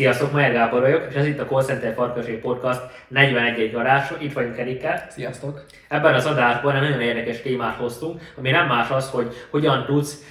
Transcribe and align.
Sziasztok, 0.00 0.32
Majer 0.32 0.52
Gábor 0.52 0.80
vagyok, 0.80 1.06
és 1.08 1.14
ez 1.14 1.26
itt 1.26 1.40
a 1.40 1.44
Call 1.44 1.62
Center 1.62 1.94
Farkasé 1.94 2.32
Podcast 2.32 2.80
41. 3.08 3.74
adása. 3.74 4.16
Itt 4.18 4.32
vagyunk 4.32 4.58
Erikkel. 4.58 5.06
Sziasztok! 5.10 5.64
Ebben 5.88 6.14
az 6.14 6.26
adásban 6.26 6.74
egy 6.74 6.82
nagyon 6.82 7.00
érdekes 7.00 7.42
témát 7.42 7.76
hoztunk, 7.76 8.20
ami 8.36 8.50
nem 8.50 8.66
más 8.66 8.90
az, 8.90 9.10
hogy 9.10 9.34
hogyan 9.50 9.84
tudsz 9.84 10.24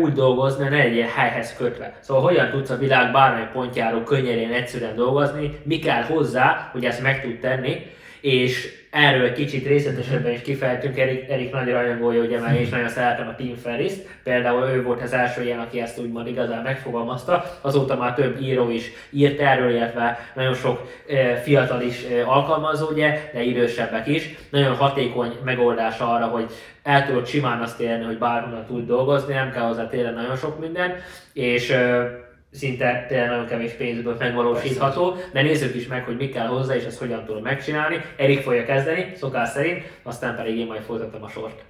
úgy 0.00 0.12
dolgozni, 0.12 0.68
ne 0.68 0.76
legyen 0.76 1.08
helyhez 1.08 1.56
kötve. 1.56 1.94
Szóval 2.00 2.22
hogyan 2.22 2.50
tudsz 2.50 2.70
a 2.70 2.76
világ 2.76 3.12
bármely 3.12 3.48
pontjáról 3.52 4.02
könnyedén, 4.02 4.52
egyszerűen 4.52 4.96
dolgozni, 4.96 5.60
mi 5.62 5.78
kell 5.78 6.02
hozzá, 6.02 6.68
hogy 6.72 6.84
ezt 6.84 7.02
meg 7.02 7.22
tud 7.22 7.38
tenni, 7.38 7.86
és 8.20 8.81
erről 8.92 9.32
kicsit 9.32 9.66
részletesebben 9.66 10.32
is 10.32 10.40
kifejtünk, 10.40 10.98
Erik, 10.98 11.30
Erik 11.30 11.52
nagy 11.52 11.70
rajongója, 11.70 12.22
ugye 12.22 12.38
én 12.54 12.60
is 12.60 12.68
nagyon 12.68 12.88
szeretem 12.88 13.28
a 13.28 13.34
Team 13.34 13.54
ferris 13.54 13.92
Például 14.22 14.68
ő 14.68 14.82
volt 14.82 15.02
az 15.02 15.12
első 15.12 15.42
ilyen, 15.42 15.58
aki 15.58 15.80
ezt 15.80 15.98
úgymond 15.98 16.26
igazán 16.26 16.62
megfogalmazta. 16.62 17.44
Azóta 17.60 17.96
már 17.96 18.14
több 18.14 18.40
író 18.40 18.70
is 18.70 18.90
írt 19.10 19.40
erről, 19.40 19.70
illetve 19.70 20.18
nagyon 20.34 20.54
sok 20.54 20.90
e, 21.08 21.36
fiatal 21.36 21.80
is 21.80 22.04
e, 22.04 22.26
alkalmazó, 22.26 22.88
ugye, 22.88 23.30
de 23.32 23.42
idősebbek 23.42 24.06
is. 24.06 24.28
Nagyon 24.50 24.74
hatékony 24.74 25.32
megoldás 25.44 25.98
arra, 25.98 26.26
hogy 26.26 26.46
el 26.82 27.06
tudod 27.06 27.26
simán 27.26 27.62
azt 27.62 27.80
érni, 27.80 28.04
hogy 28.04 28.18
bárhonnan 28.18 28.66
tud 28.66 28.86
dolgozni, 28.86 29.34
nem 29.34 29.50
kell 29.50 29.66
hozzá 29.66 29.88
tényleg 29.88 30.14
nagyon 30.14 30.36
sok 30.36 30.60
minden, 30.60 30.94
és 31.32 31.70
e, 31.70 32.10
szinte 32.52 33.04
tényleg 33.08 33.28
nagyon 33.28 33.46
kevés 33.46 33.72
pénzből 33.72 34.16
megvalósítható, 34.18 35.16
de 35.32 35.42
nézzük 35.42 35.74
is 35.74 35.86
meg, 35.86 36.04
hogy 36.04 36.16
mi 36.16 36.28
kell 36.28 36.46
hozzá, 36.46 36.74
és 36.74 36.84
ezt 36.84 36.98
hogyan 36.98 37.24
tudom 37.24 37.42
megcsinálni. 37.42 38.00
Erik 38.16 38.40
fogja 38.40 38.64
kezdeni, 38.64 39.12
szokás 39.14 39.48
szerint, 39.48 39.82
aztán 40.02 40.36
pedig 40.36 40.56
én 40.56 40.66
majd 40.66 40.82
folytatom 40.82 41.22
a 41.22 41.28
sort. 41.28 41.64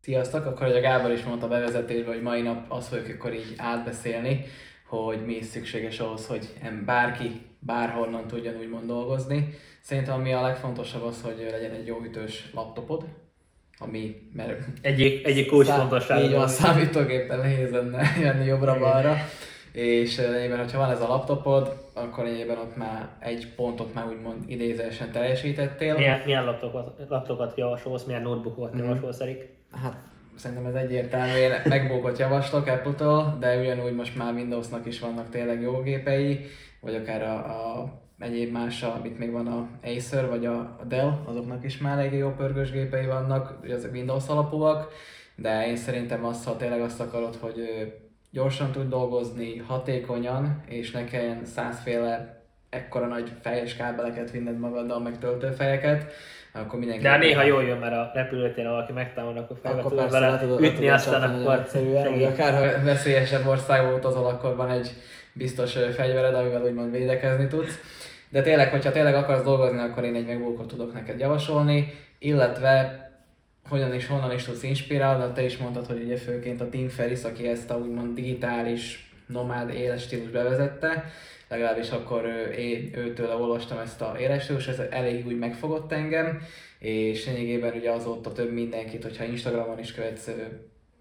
Sziasztok! 0.00 0.46
Akkor, 0.46 0.66
hogy 0.66 0.76
a 0.76 0.80
Gábor 0.80 1.10
is 1.10 1.22
mondta 1.22 1.46
a 1.46 1.48
bevezetésben, 1.48 2.14
hogy 2.14 2.22
mai 2.22 2.42
nap 2.42 2.64
azt 2.68 2.88
fogjuk 2.88 3.18
akkor 3.18 3.34
így 3.34 3.54
átbeszélni, 3.56 4.44
hogy 4.90 5.24
mi 5.26 5.34
is 5.34 5.44
szükséges 5.44 6.00
ahhoz, 6.00 6.26
hogy 6.26 6.48
bárki 6.84 7.40
bárhonnan 7.58 8.26
tudjon 8.26 8.56
úgymond 8.56 8.86
dolgozni. 8.86 9.54
Szerintem 9.80 10.14
ami 10.14 10.32
a 10.32 10.42
legfontosabb 10.42 11.02
az, 11.02 11.22
hogy 11.22 11.48
legyen 11.50 11.70
egy 11.70 11.86
jó 11.86 12.02
ütős 12.04 12.50
laptopod, 12.54 13.04
ami, 13.78 14.16
mert 14.32 14.64
egyik, 14.82 15.26
egyik 15.26 15.48
kulcsfontosság. 15.48 16.24
Így 16.24 16.32
van, 16.32 16.48
számítógépen 16.48 17.38
nehéz 17.38 17.70
lenne 17.70 18.02
jönni 18.20 18.44
jobbra-balra. 18.44 19.16
És 19.72 20.16
lényegében, 20.16 20.58
hogyha 20.58 20.78
van 20.78 20.90
ez 20.90 21.00
a 21.00 21.08
laptopod, 21.08 21.90
akkor 21.94 22.24
lényegében 22.24 22.58
ott 22.58 22.76
már 22.76 23.08
egy 23.18 23.48
pontot 23.56 23.94
már 23.94 24.06
úgymond 24.06 24.44
idézősen 24.46 25.12
teljesítettél. 25.12 25.94
Milyen, 25.94 26.22
milyen 26.24 26.44
laptopot, 26.44 27.00
laptopot 27.08 27.56
javasolsz, 27.56 28.04
milyen 28.04 28.22
notebookot 28.22 28.74
mm. 28.74 28.78
javasolsz, 28.78 29.20
Erik? 29.20 29.48
Hát 29.72 30.09
szerintem 30.40 30.66
ez 30.66 30.74
egyértelmű, 30.74 31.32
én 31.32 31.52
MacBookot 31.64 32.18
javaslok 32.18 32.66
Apple-től, 32.66 33.36
de 33.40 33.60
ugyanúgy 33.60 33.94
most 33.94 34.16
már 34.16 34.34
Windowsnak 34.34 34.86
is 34.86 35.00
vannak 35.00 35.28
tényleg 35.28 35.60
jó 35.60 35.80
gépei, 35.82 36.46
vagy 36.80 36.94
akár 36.94 37.22
a, 37.22 37.34
a 37.34 37.92
egyéb 38.18 38.52
más, 38.52 38.82
amit 38.82 39.18
még 39.18 39.30
van 39.30 39.46
a 39.46 39.68
Acer, 39.82 40.28
vagy 40.28 40.46
a 40.46 40.80
Dell, 40.88 41.12
azoknak 41.24 41.64
is 41.64 41.78
már 41.78 41.98
elég 41.98 42.12
jó 42.12 42.30
pörgős 42.30 42.70
gépei 42.70 43.06
vannak, 43.06 43.58
ezek 43.68 43.92
Windows 43.92 44.28
alapúak, 44.28 44.92
de 45.36 45.66
én 45.66 45.76
szerintem 45.76 46.24
azt, 46.24 46.44
ha 46.44 46.56
tényleg 46.56 46.80
azt 46.80 47.00
akarod, 47.00 47.36
hogy 47.36 47.62
gyorsan 48.30 48.72
tud 48.72 48.88
dolgozni, 48.88 49.56
hatékonyan, 49.56 50.62
és 50.66 50.90
ne 50.90 51.04
kelljen 51.04 51.44
százféle 51.44 52.42
ekkora 52.70 53.06
nagy 53.06 53.32
fejes 53.40 53.76
kábeleket 53.76 54.30
vinned 54.30 54.58
magaddal, 54.58 55.00
meg 55.00 55.18
töltőfejeket, 55.18 56.12
akkor 56.52 56.78
mindenki... 56.78 57.02
De 57.02 57.16
néha 57.16 57.42
jól 57.42 57.62
jön, 57.62 57.78
mert 57.78 57.92
a 57.92 58.10
repülőtéren 58.14 58.70
valaki 58.70 58.92
megtámad, 58.92 59.36
akkor 59.36 59.56
fel 59.62 59.82
tudod 59.82 60.10
vele 60.10 60.40
ütni, 60.60 60.88
aztán 60.88 61.22
akkor... 61.22 61.64
Vagy 62.10 62.24
akár 62.24 62.54
ha 62.54 62.84
veszélyesebb 62.84 63.46
országba 63.46 63.94
utazol, 63.94 64.26
akkor 64.26 64.56
van 64.56 64.70
egy 64.70 64.90
biztos 65.32 65.72
fegyvered, 65.72 66.34
amivel 66.34 66.62
úgymond 66.62 66.90
védekezni 66.90 67.46
tudsz. 67.46 67.78
De 68.28 68.42
tényleg, 68.42 68.70
hogyha 68.70 68.92
tényleg 68.92 69.14
akarsz 69.14 69.42
dolgozni, 69.42 69.78
akkor 69.78 70.04
én 70.04 70.14
egy 70.14 70.26
megbókot 70.26 70.66
tudok 70.66 70.92
neked 70.92 71.18
javasolni, 71.18 71.94
illetve 72.18 73.04
hogyan 73.68 73.94
és 73.94 74.06
honnan 74.06 74.32
is 74.32 74.44
tudsz 74.44 74.62
inspirálni, 74.62 75.32
te 75.34 75.42
is 75.42 75.56
mondtad, 75.56 75.86
hogy 75.86 76.02
ugye 76.02 76.16
főként 76.16 76.60
a 76.60 76.68
Tim 76.68 76.88
Ferris, 76.88 77.22
aki 77.22 77.48
ezt 77.48 77.70
a 77.70 77.74
úgymond 77.76 78.14
digitális 78.14 79.09
nomád 79.32 79.74
életstílus 79.74 80.30
bevezette, 80.30 81.04
legalábbis 81.48 81.90
akkor 81.90 82.26
én 82.58 82.90
őtől 82.94 83.30
olvastam 83.30 83.78
ezt 83.78 84.00
a 84.00 84.16
életstílus, 84.18 84.66
ez 84.68 84.78
elég 84.78 85.26
úgy 85.26 85.38
megfogott 85.38 85.92
engem, 85.92 86.42
és 86.78 87.26
lényegében 87.26 87.74
ugye 87.76 87.90
azóta 87.90 88.32
több 88.32 88.52
mindenkit, 88.52 89.02
hogyha 89.02 89.24
Instagramon 89.24 89.78
is 89.78 89.92
követsz 89.92 90.30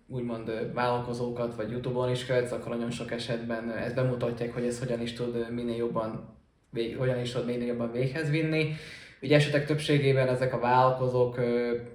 úgymond 0.07 0.73
vállalkozókat, 0.73 1.56
vagy 1.56 1.72
Youtube-on 1.72 2.12
is 2.12 2.25
követsz, 2.25 2.51
akkor 2.51 2.72
nagyon 2.72 2.91
sok 2.91 3.12
esetben 3.12 3.72
ezt 3.72 3.95
bemutatják, 3.95 4.53
hogy 4.53 4.66
ez 4.66 4.79
hogyan 4.79 5.01
is 5.01 5.13
tud 5.13 5.53
minél 5.53 5.75
jobban, 5.75 6.38
hogyan 6.97 7.19
is 7.19 7.31
tud 7.31 7.45
minél 7.45 7.68
jobban 7.68 7.91
véghez 7.91 8.29
vinni. 8.29 8.73
Ugye 9.22 9.35
esetek 9.35 9.66
többségében 9.66 10.28
ezek 10.28 10.53
a 10.53 10.59
vállalkozók 10.59 11.40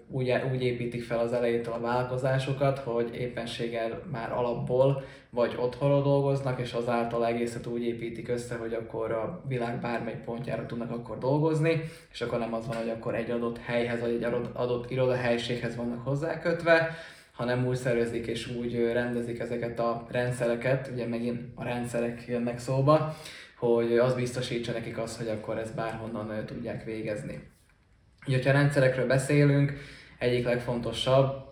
úgy, 0.09 0.35
úgy 0.53 0.63
építik 0.63 1.03
fel 1.03 1.19
az 1.19 1.33
elejétől 1.33 1.75
a 1.75 1.81
vállalkozásokat, 1.81 2.79
hogy 2.79 3.15
éppenséggel 3.15 4.03
már 4.13 4.33
alapból 4.33 5.05
vagy 5.31 5.57
otthonról 5.59 6.03
dolgoznak, 6.03 6.61
és 6.61 6.73
azáltal 6.73 7.27
egészet 7.27 7.67
úgy 7.67 7.83
építik 7.83 8.29
össze, 8.29 8.57
hogy 8.57 8.73
akkor 8.73 9.13
a 9.13 9.43
világ 9.49 9.81
bármely 9.81 10.23
pontjára 10.25 10.67
tudnak 10.67 10.91
akkor 10.91 11.19
dolgozni, 11.19 11.83
és 12.13 12.21
akkor 12.21 12.39
nem 12.39 12.55
az 12.55 12.67
van, 12.67 12.77
hogy 12.77 12.89
akkor 12.89 13.15
egy 13.15 13.31
adott 13.31 13.59
helyhez, 13.59 14.01
vagy 14.01 14.13
egy 14.13 14.25
adott 14.53 14.91
irodahelységhez 14.91 15.77
vannak 15.77 16.05
hozzákötve, 16.05 16.91
hanem 17.33 17.67
úgy 17.67 17.77
szervezik 17.77 18.27
és 18.27 18.57
úgy 18.57 18.91
rendezik 18.93 19.39
ezeket 19.39 19.79
a 19.79 20.07
rendszereket, 20.11 20.91
ugye 20.93 21.07
megint 21.07 21.41
a 21.55 21.65
rendszerek 21.65 22.25
jönnek 22.27 22.59
szóba, 22.59 23.15
hogy 23.73 23.99
az 23.99 24.15
biztosítsa 24.15 24.73
nekik 24.73 24.99
azt, 24.99 25.17
hogy 25.17 25.29
akkor 25.29 25.59
ezt 25.59 25.75
bárhonnan 25.75 26.45
tudják 26.47 26.85
végezni. 26.85 27.49
Ugye, 28.27 28.43
ha 28.45 28.53
rendszerekről 28.53 29.07
beszélünk, 29.07 29.73
egyik 30.19 30.45
legfontosabb, 30.45 31.43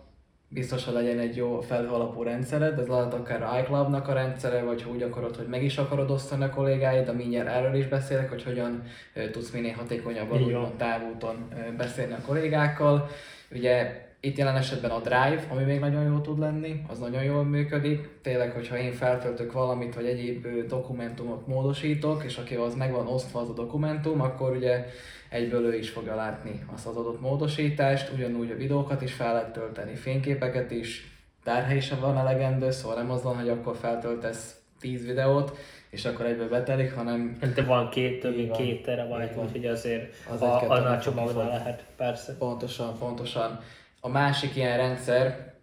biztos, 0.47 0.85
hogy 0.85 0.93
legyen 0.93 1.19
egy 1.19 1.35
jó 1.35 1.61
felhőalapú 1.61 2.23
rendszered, 2.23 2.79
ez 2.79 2.87
lehet 2.87 3.13
akár 3.13 3.63
iCloud-nak 3.63 4.07
a 4.07 4.13
rendszere, 4.13 4.63
vagy 4.63 4.81
ha 4.81 4.89
úgy 4.89 5.01
akarod, 5.01 5.35
hogy 5.35 5.47
meg 5.47 5.63
is 5.63 5.77
akarod 5.77 6.11
osztani 6.11 6.43
a 6.43 6.49
kollégáid, 6.49 7.05
de 7.05 7.11
mindjárt 7.11 7.47
erről 7.47 7.75
is 7.75 7.87
beszélek, 7.87 8.29
hogy 8.29 8.43
hogyan 8.43 8.83
tudsz 9.31 9.51
minél 9.51 9.73
hatékonyabban 9.73 10.43
úgymond 10.43 10.73
távúton 10.73 11.47
beszélni 11.77 12.13
a 12.13 12.25
kollégákkal. 12.25 13.09
Ugye 13.51 14.02
itt 14.25 14.37
jelen 14.37 14.55
esetben 14.55 14.91
a 14.91 14.99
Drive, 14.99 15.47
ami 15.49 15.63
még 15.63 15.79
nagyon 15.79 16.03
jó 16.03 16.19
tud 16.19 16.39
lenni, 16.39 16.81
az 16.87 16.99
nagyon 16.99 17.23
jól 17.23 17.43
működik. 17.43 18.09
Tényleg, 18.21 18.51
hogyha 18.51 18.77
én 18.77 18.91
feltöltök 18.91 19.51
valamit, 19.51 19.95
vagy 19.95 20.05
egyéb 20.05 20.47
dokumentumot 20.67 21.47
módosítok, 21.47 22.23
és 22.23 22.37
akivel 22.37 22.63
az 22.63 22.75
meg 22.75 22.91
van 22.91 23.07
osztva 23.07 23.39
az 23.39 23.49
a 23.49 23.53
dokumentum, 23.53 24.21
akkor 24.21 24.55
ugye 24.55 24.85
egyből 25.29 25.65
ő 25.65 25.77
is 25.77 25.89
fogja 25.89 26.15
látni 26.15 26.65
azt 26.73 26.87
az 26.87 26.95
adott 26.95 27.21
módosítást, 27.21 28.11
ugyanúgy 28.13 28.51
a 28.51 28.55
videókat 28.55 29.01
is 29.01 29.13
fel 29.13 29.33
lehet 29.33 29.53
tölteni, 29.53 29.95
fényképeket 29.95 30.71
is, 30.71 31.17
tárhely 31.43 31.79
sem 31.79 31.99
van 31.99 32.17
elegendő, 32.17 32.71
szóval 32.71 32.97
nem 32.97 33.11
az 33.11 33.23
van, 33.23 33.35
hogy 33.35 33.49
akkor 33.49 33.75
feltöltesz 33.75 34.55
10 34.79 35.05
videót, 35.05 35.57
és 35.89 36.05
akkor 36.05 36.25
egyből 36.25 36.49
betelik, 36.49 36.93
hanem... 36.93 37.37
De 37.55 37.63
van 37.63 37.89
két, 37.89 38.19
több 38.19 38.35
mint 38.35 38.51
két 38.51 38.83
terabyte, 38.83 39.41
úgyhogy 39.41 39.65
azért 39.65 40.13
az 40.29 40.41
a, 40.41 40.69
annál 40.69 40.99
csomagban 40.99 41.47
lehet, 41.47 41.85
persze. 41.95 42.35
Pontosan, 42.37 42.97
pontosan. 42.97 43.59
A 44.05 44.09
másik 44.09 44.55
ilyen 44.55 44.77
rendszer, 44.77 45.53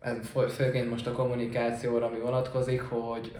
főként 0.48 0.90
most 0.90 1.06
a 1.06 1.12
kommunikációra, 1.12 2.06
ami 2.06 2.18
vonatkozik, 2.18 2.80
hogy 2.80 3.36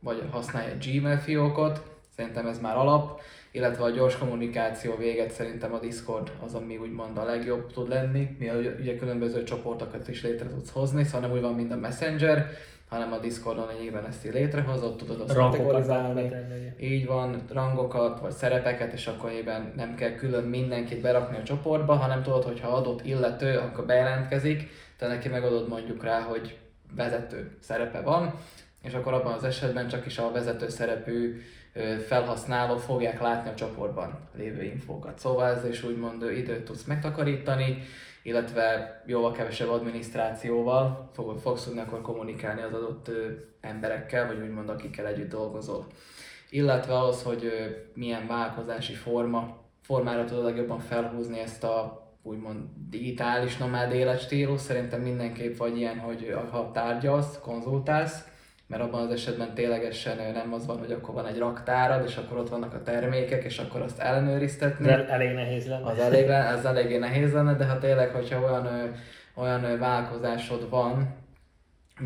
vagy 0.00 0.22
használja 0.30 0.74
Gmail 0.84 1.16
fiókot, 1.16 1.82
szerintem 2.16 2.46
ez 2.46 2.60
már 2.60 2.76
alap, 2.76 3.20
illetve 3.52 3.84
a 3.84 3.90
gyors 3.90 4.18
kommunikáció 4.18 4.96
véget 4.96 5.30
szerintem 5.30 5.72
a 5.72 5.78
Discord 5.78 6.32
az, 6.44 6.54
ami 6.54 6.76
úgymond 6.76 7.18
a 7.18 7.24
legjobb 7.24 7.72
tud 7.72 7.88
lenni, 7.88 8.36
mivel 8.38 8.74
ugye 8.80 8.96
különböző 8.96 9.42
csoportokat 9.42 10.08
is 10.08 10.22
létre 10.22 10.48
tudsz 10.48 10.72
hozni, 10.72 11.04
szóval 11.04 11.20
nem 11.20 11.32
úgy 11.32 11.42
van, 11.42 11.54
mint 11.54 11.72
a 11.72 11.76
Messenger, 11.76 12.46
hanem 12.90 13.12
a 13.12 13.18
Discordon 13.18 13.66
lényegében 13.68 14.06
ezt 14.06 14.26
így 14.26 14.32
létrehozott, 14.32 14.98
tudod 14.98 15.20
azt 15.20 15.34
kategorizálni. 15.34 16.32
Így 16.80 17.06
van, 17.06 17.42
rangokat 17.52 18.20
vagy 18.20 18.32
szerepeket, 18.32 18.92
és 18.92 19.06
akkor 19.06 19.30
ében 19.30 19.72
nem 19.76 19.94
kell 19.94 20.14
külön 20.14 20.44
mindenkit 20.44 21.00
berakni 21.00 21.36
a 21.36 21.42
csoportba, 21.42 21.94
hanem 21.94 22.22
tudod, 22.22 22.44
hogy 22.44 22.60
ha 22.60 22.68
adott 22.68 23.04
illető, 23.04 23.58
akkor 23.58 23.86
bejelentkezik, 23.86 24.68
te 24.98 25.06
neki 25.06 25.28
megadod 25.28 25.68
mondjuk 25.68 26.02
rá, 26.04 26.20
hogy 26.20 26.58
vezető 26.96 27.56
szerepe 27.60 28.00
van, 28.00 28.34
és 28.82 28.94
akkor 28.94 29.12
abban 29.12 29.32
az 29.32 29.44
esetben 29.44 29.88
csak 29.88 30.06
is 30.06 30.18
a 30.18 30.30
vezető 30.32 30.68
szerepű 30.68 31.40
felhasználó 32.06 32.76
fogják 32.76 33.20
látni 33.20 33.50
a 33.50 33.54
csoportban 33.54 34.18
lévő 34.36 34.62
infókat. 34.62 35.18
Szóval 35.18 35.54
ez 35.54 35.64
is 35.64 35.82
úgymond 35.82 36.22
időt 36.36 36.64
tudsz 36.64 36.84
megtakarítani, 36.84 37.82
illetve 38.22 39.02
jóval 39.06 39.32
kevesebb 39.32 39.68
adminisztrációval 39.68 41.10
fogsz 41.40 41.64
tudni 41.64 41.80
akkor 41.80 42.00
kommunikálni 42.00 42.62
az 42.62 42.72
adott 42.72 43.10
emberekkel, 43.60 44.26
vagy 44.26 44.40
úgymond 44.40 44.68
akikkel 44.68 45.06
együtt 45.06 45.30
dolgozol. 45.30 45.86
Illetve 46.50 46.98
az, 46.98 47.22
hogy 47.22 47.52
milyen 47.94 48.26
vállalkozási 48.26 48.94
forma 48.94 49.58
formára 49.80 50.24
tudod 50.24 50.44
legjobban 50.44 50.78
felhúzni 50.78 51.38
ezt 51.38 51.64
a 51.64 52.08
úgymond 52.22 52.58
digitális 52.88 53.56
nomád 53.56 53.92
életstílus. 53.92 54.60
Szerintem 54.60 55.00
mindenképp 55.00 55.56
vagy 55.56 55.76
ilyen, 55.76 55.98
hogy 55.98 56.34
ha 56.50 56.70
tárgyalsz, 56.70 57.38
konzultálsz, 57.40 58.29
mert 58.70 58.82
abban 58.82 59.02
az 59.02 59.10
esetben 59.10 59.54
ténylegesen 59.54 60.32
nem 60.32 60.52
az 60.52 60.66
van, 60.66 60.78
hogy 60.78 60.92
akkor 60.92 61.14
van 61.14 61.26
egy 61.26 61.38
raktárad, 61.38 62.04
és 62.06 62.16
akkor 62.16 62.38
ott 62.38 62.48
vannak 62.48 62.74
a 62.74 62.82
termékek, 62.82 63.44
és 63.44 63.58
akkor 63.58 63.80
azt 63.80 63.98
ellenőriztetni. 63.98 64.88
Ez 64.88 65.08
elég 65.08 65.34
nehéz 65.34 65.68
lenne. 65.68 65.86
Az 65.90 65.98
elég, 65.98 66.28
ez 66.28 66.64
eléggé 66.64 66.98
nehéz 66.98 67.32
lenne, 67.32 67.54
de 67.54 67.64
ha 67.64 67.78
tényleg, 67.78 68.10
hogyha 68.10 68.40
olyan, 68.40 68.94
olyan 69.34 69.78
vállalkozásod 69.78 70.70
van, 70.70 71.18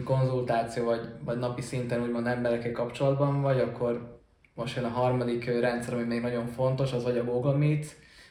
konzultáció 0.05 0.85
vagy, 0.85 1.09
vagy 1.25 1.39
napi 1.39 1.61
szinten 1.61 2.03
úgymond 2.03 2.27
emberekkel 2.27 2.73
kapcsolatban 2.73 3.43
vagy, 3.43 3.61
akkor 3.61 4.21
most 4.55 4.77
jön 4.77 4.85
a 4.85 4.89
harmadik 4.89 5.61
rendszer, 5.61 5.95
ami 5.95 6.03
még 6.03 6.21
nagyon 6.21 6.47
fontos, 6.47 6.93
az 6.93 7.05
vagy 7.05 7.19
a 7.19 7.25
Google 7.25 7.57
Meet, 7.57 7.87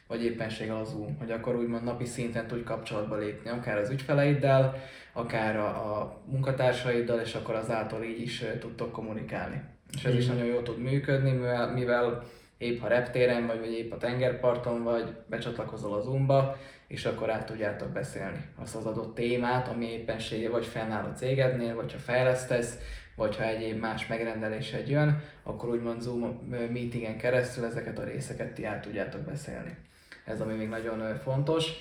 vagy 0.07 0.23
éppenséggel 0.23 0.75
a 0.75 0.83
Zoom, 0.83 1.17
hogy 1.19 1.31
akkor 1.31 1.55
úgymond 1.55 1.83
napi 1.83 2.05
szinten 2.05 2.47
tudj 2.47 2.63
kapcsolatba 2.63 3.15
lépni, 3.15 3.49
akár 3.49 3.77
az 3.77 3.89
ügyfeleiddel, 3.89 4.75
akár 5.13 5.57
a, 5.57 5.67
a 5.67 6.21
munkatársaiddal, 6.25 7.19
és 7.19 7.33
akkor 7.35 7.55
azáltal 7.55 8.03
így 8.03 8.21
is 8.21 8.43
tudtok 8.59 8.91
kommunikálni. 8.91 9.61
És 9.95 10.03
ez 10.05 10.15
is 10.15 10.25
nagyon 10.25 10.45
jól 10.45 10.63
tud 10.63 10.79
működni, 10.79 11.31
mivel, 11.31 11.73
mivel 11.73 12.23
épp 12.57 12.79
ha 12.79 12.87
reptéren 12.87 13.47
vagy, 13.47 13.59
vagy 13.59 13.71
épp 13.71 13.91
a 13.91 13.97
tengerparton 13.97 14.83
vagy, 14.83 15.15
becsatlakozol 15.27 15.93
a 15.93 16.01
Zoomba, 16.01 16.57
és 16.87 17.05
akkor 17.05 17.29
át 17.29 17.45
tudjátok 17.45 17.89
beszélni 17.89 18.45
azt 18.55 18.75
az 18.75 18.85
adott 18.85 19.15
témát, 19.15 19.67
ami 19.67 19.85
éppensége 19.85 20.49
vagy 20.49 20.65
fennáll 20.65 21.05
a 21.05 21.13
cégednél, 21.13 21.75
vagy 21.75 21.91
ha 21.91 21.97
fejlesztesz, 21.97 22.77
vagy 23.15 23.35
ha 23.35 23.43
egyéb 23.43 23.79
más 23.79 24.07
megrendelésed 24.07 24.89
jön, 24.89 25.21
akkor 25.43 25.69
úgymond 25.69 26.01
Zoom 26.01 26.47
meetingen 26.49 27.17
keresztül 27.17 27.65
ezeket 27.65 27.99
a 27.99 28.03
részeket 28.03 28.53
ti 28.53 28.65
át 28.65 28.81
tudjátok 28.81 29.21
beszélni. 29.21 29.77
Ez 30.25 30.41
ami 30.41 30.53
még 30.53 30.69
nagyon 30.69 31.15
fontos. 31.23 31.71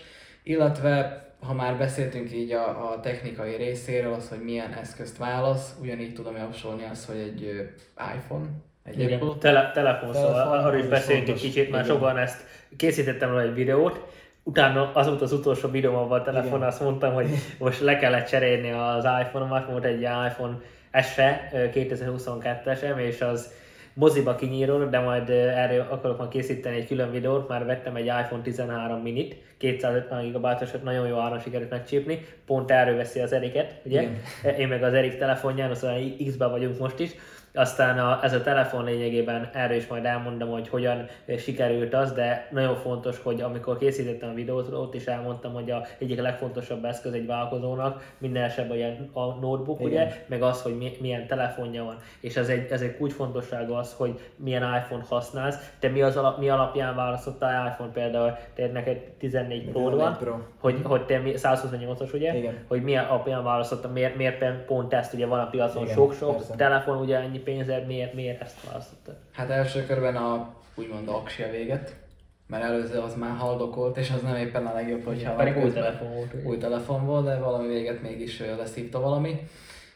Illetve 0.43 1.27
ha 1.47 1.55
már 1.55 1.77
beszéltünk 1.77 2.33
így 2.33 2.53
a, 2.53 2.93
a 2.93 3.01
technikai 3.01 3.57
részéről, 3.57 4.13
az, 4.13 4.29
hogy 4.29 4.43
milyen 4.43 4.73
eszközt 4.73 5.19
válasz, 5.19 5.77
ugyanígy 5.81 6.15
tudom 6.15 6.37
javasolni 6.37 6.85
azt, 6.91 7.07
hogy 7.07 7.17
egy 7.17 7.71
iPhone, 8.17 8.45
egy 8.85 9.01
Igen, 9.01 9.21
Apple, 9.21 9.39
tele, 9.39 9.71
telefon, 9.75 10.13
telefon, 10.13 10.35
szóval 10.35 10.59
arról 10.59 10.81
is 10.81 10.87
beszéltünk 10.87 11.39
kicsit, 11.39 11.71
már 11.71 11.85
sokan 11.85 12.19
ezt 12.19 12.45
készítettem 12.77 13.29
róla 13.29 13.43
egy 13.43 13.55
videót, 13.55 14.01
utána 14.43 14.93
az 14.93 15.07
volt 15.07 15.23
az 15.23 15.33
utolsó 15.33 15.69
videóm 15.69 15.95
abban 15.95 16.21
a 16.21 16.23
telefonon, 16.23 16.63
azt 16.63 16.81
mondtam, 16.81 17.15
hogy 17.15 17.29
most 17.59 17.81
le 17.81 17.97
kellett 17.97 18.27
cserélni 18.27 18.71
az 18.71 19.05
iPhone-omat, 19.05 19.67
volt 19.67 19.85
egy 19.85 20.01
iPhone 20.01 20.59
SE 20.93 21.51
2022-esem, 21.53 22.97
és 22.97 23.21
az 23.21 23.53
moziba 23.95 24.35
kinyíról, 24.35 24.89
de 24.89 24.99
majd 24.99 25.31
erről 25.31 25.87
akarok 25.91 26.19
majd 26.19 26.31
készíteni 26.31 26.77
egy 26.77 26.87
külön 26.87 27.11
videót, 27.11 27.49
már 27.49 27.65
vettem 27.65 27.97
egy 27.97 28.07
iPhone 28.07 28.43
13 28.43 29.01
minit, 29.01 29.37
250 29.59 30.33
GB-os, 30.33 30.71
nagyon 30.83 31.09
jó 31.09 31.19
áron 31.19 31.41
sikerült 31.41 31.71
megcsípni, 31.71 32.27
pont 32.47 32.71
erről 32.71 32.97
veszi 32.97 33.21
az 33.21 33.33
Eriket, 33.33 33.75
ugye? 33.85 34.03
Igen. 34.03 34.21
Én 34.59 34.69
meg 34.69 34.83
az 34.83 34.93
Erik 34.93 35.19
telefonján, 35.19 35.75
szóval 35.75 36.01
X-ben 36.27 36.51
vagyunk 36.51 36.79
most 36.79 36.99
is, 36.99 37.11
aztán 37.55 37.99
a, 37.99 38.19
ez 38.23 38.33
a 38.33 38.43
telefon 38.43 38.85
lényegében 38.85 39.51
erről 39.53 39.77
is 39.77 39.87
majd 39.87 40.05
elmondom, 40.05 40.51
hogy 40.51 40.69
hogyan 40.69 41.07
sikerült 41.39 41.95
az, 41.95 42.13
de 42.13 42.49
nagyon 42.51 42.77
fontos, 42.77 43.19
hogy 43.23 43.41
amikor 43.41 43.79
készítettem 43.79 44.31
a 44.31 44.35
videót, 44.35 44.73
ott 44.73 44.95
is 44.95 45.07
elmondtam, 45.07 45.53
hogy 45.53 45.71
a 45.71 45.87
egyik 45.99 46.21
legfontosabb 46.21 46.85
eszköz 46.85 47.13
egy 47.13 47.27
vállalkozónak 47.27 48.15
minden 48.19 48.43
esetben 48.43 49.11
a 49.13 49.25
notebook, 49.25 49.81
Igen. 49.81 49.91
ugye, 49.91 50.25
meg 50.27 50.43
az, 50.43 50.63
hogy 50.63 50.77
mi, 50.77 50.93
milyen 51.01 51.27
telefonja 51.27 51.85
van. 51.85 51.97
És 52.21 52.37
ez 52.37 52.49
egy, 52.49 52.71
ez 52.71 52.81
egy 52.81 52.97
kulcsfontosság 52.97 53.71
az, 53.71 53.95
hogy 53.97 54.21
milyen 54.37 54.63
iPhone 54.63 55.05
használsz. 55.09 55.73
Te 55.79 55.89
mi, 55.89 56.03
az 56.03 56.17
alap, 56.17 56.39
mi 56.39 56.49
alapján 56.49 56.95
választottál 56.95 57.67
iPhone 57.67 57.93
például, 57.93 58.37
te 58.55 58.67
neked 58.67 58.99
14 59.19 59.71
Pro 59.71 59.97
van, 59.97 60.17
Pro. 60.17 60.37
Hogy, 60.61 60.81
hogy 60.83 61.05
te 61.05 61.23
128-os, 61.25 62.15
ugye? 62.15 62.37
Igen. 62.37 62.55
Hogy 62.69 62.83
milyen 62.83 63.05
alapján 63.05 63.45
választottál, 63.45 63.91
miért, 63.93 64.17
miért 64.17 64.65
pont 64.67 64.95
ezt, 64.95 65.13
ugye 65.13 65.27
van 65.27 65.41
a 65.41 65.47
piacon 65.47 65.87
sok-sok 65.87 66.57
telefon, 66.57 66.97
ugye 66.97 67.19
ennyi 67.19 67.42
pénzed, 67.43 67.87
miért, 67.87 68.15
miért 68.15 68.41
ezt 68.41 68.67
választottad? 68.67 69.17
Hát 69.33 69.51
első 69.51 69.87
körben 69.87 70.17
a 70.17 70.55
úgymond 70.75 71.09
aksia 71.09 71.51
véget, 71.51 71.97
mert 72.47 72.65
előző 72.65 72.99
az 72.99 73.15
már 73.15 73.37
haldokolt, 73.37 73.97
és 73.97 74.11
az 74.11 74.23
nem 74.23 74.37
éppen 74.37 74.67
a 74.67 74.75
legjobb, 74.75 75.05
hogyha 75.05 75.35
Pedig 75.35 75.57
új 75.57 75.71
telefon 75.71 76.15
volt. 76.15 76.35
Új 76.45 76.59
telefon 76.59 77.07
volt, 77.07 77.25
de 77.25 77.39
valami 77.39 77.67
véget 77.67 78.03
mégis 78.03 78.43
leszívta 78.59 79.01
valami. 79.01 79.41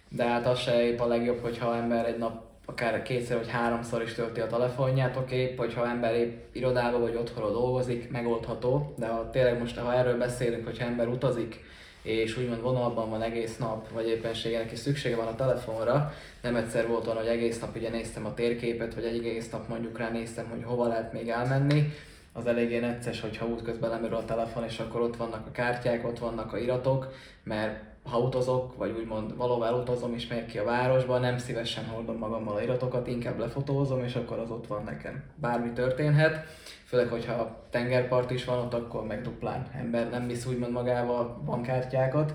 De 0.08 0.24
hát 0.24 0.46
az 0.46 0.58
se 0.58 0.82
épp 0.82 1.00
a 1.00 1.06
legjobb, 1.06 1.40
hogyha 1.42 1.76
ember 1.76 2.06
egy 2.06 2.18
nap 2.18 2.44
akár 2.66 3.02
kétszer 3.02 3.36
vagy 3.36 3.50
háromszor 3.50 4.02
is 4.02 4.12
tölti 4.12 4.40
a 4.40 4.46
telefonját, 4.46 5.16
oké, 5.16 5.42
okay, 5.42 5.56
hogyha 5.56 5.88
ember 5.88 6.14
épp 6.14 6.36
irodába 6.52 6.98
vagy 6.98 7.16
otthonról 7.16 7.52
dolgozik, 7.52 8.10
megoldható, 8.10 8.94
de 8.98 9.06
ha 9.06 9.30
tényleg 9.30 9.58
most, 9.58 9.78
ha 9.78 9.94
erről 9.94 10.18
beszélünk, 10.18 10.64
hogyha 10.64 10.84
ember 10.84 11.08
utazik, 11.08 11.64
és 12.06 12.36
úgymond 12.36 12.62
vonalban 12.62 13.10
van 13.10 13.22
egész 13.22 13.56
nap, 13.56 13.90
vagy 13.90 14.08
éppenséggel 14.08 14.62
neki 14.62 14.76
szüksége 14.76 15.16
van 15.16 15.26
a 15.26 15.34
telefonra. 15.34 16.12
Nem 16.42 16.56
egyszer 16.56 16.86
volt 16.86 17.06
olyan, 17.06 17.18
hogy 17.18 17.26
egész 17.26 17.60
nap 17.60 17.76
ugye 17.76 17.90
néztem 17.90 18.26
a 18.26 18.34
térképet, 18.34 18.94
vagy 18.94 19.04
egy 19.04 19.18
egész 19.18 19.50
nap 19.50 19.68
mondjuk 19.68 19.98
rá 19.98 20.10
néztem, 20.10 20.48
hogy 20.50 20.62
hova 20.64 20.86
lehet 20.86 21.12
még 21.12 21.28
elmenni. 21.28 21.92
Az 22.32 22.46
eléggé 22.46 22.78
necces, 22.78 23.20
hogyha 23.20 23.46
útközben 23.46 23.90
lemerül 23.90 24.16
a 24.16 24.24
telefon, 24.24 24.64
és 24.64 24.78
akkor 24.78 25.00
ott 25.00 25.16
vannak 25.16 25.46
a 25.46 25.50
kártyák, 25.50 26.06
ott 26.06 26.18
vannak 26.18 26.52
a 26.52 26.58
iratok, 26.58 27.12
mert 27.42 27.82
ha 28.10 28.18
utazok, 28.18 28.76
vagy 28.76 28.94
úgymond 28.98 29.36
valóban 29.36 29.74
utazom 29.74 30.14
és 30.14 30.26
megyek 30.26 30.46
ki 30.46 30.58
a 30.58 30.64
városba, 30.64 31.18
nem 31.18 31.38
szívesen 31.38 31.86
hordom 31.86 32.16
magammal 32.16 32.56
a 32.56 32.62
iratokat, 32.62 33.06
inkább 33.06 33.38
lefotózom, 33.38 34.04
és 34.04 34.14
akkor 34.14 34.38
az 34.38 34.50
ott 34.50 34.66
van 34.66 34.82
nekem. 34.84 35.22
Bármi 35.34 35.72
történhet, 35.72 36.46
főleg, 36.84 37.08
hogyha 37.08 37.66
tengerpart 37.70 38.30
is 38.30 38.44
van 38.44 38.58
ott, 38.58 38.74
akkor 38.74 39.06
meg 39.06 39.22
duplán 39.22 39.66
ember 39.72 40.10
nem 40.10 40.26
visz 40.26 40.46
úgymond 40.46 40.72
magával 40.72 41.42
bankkártyákat. 41.44 42.34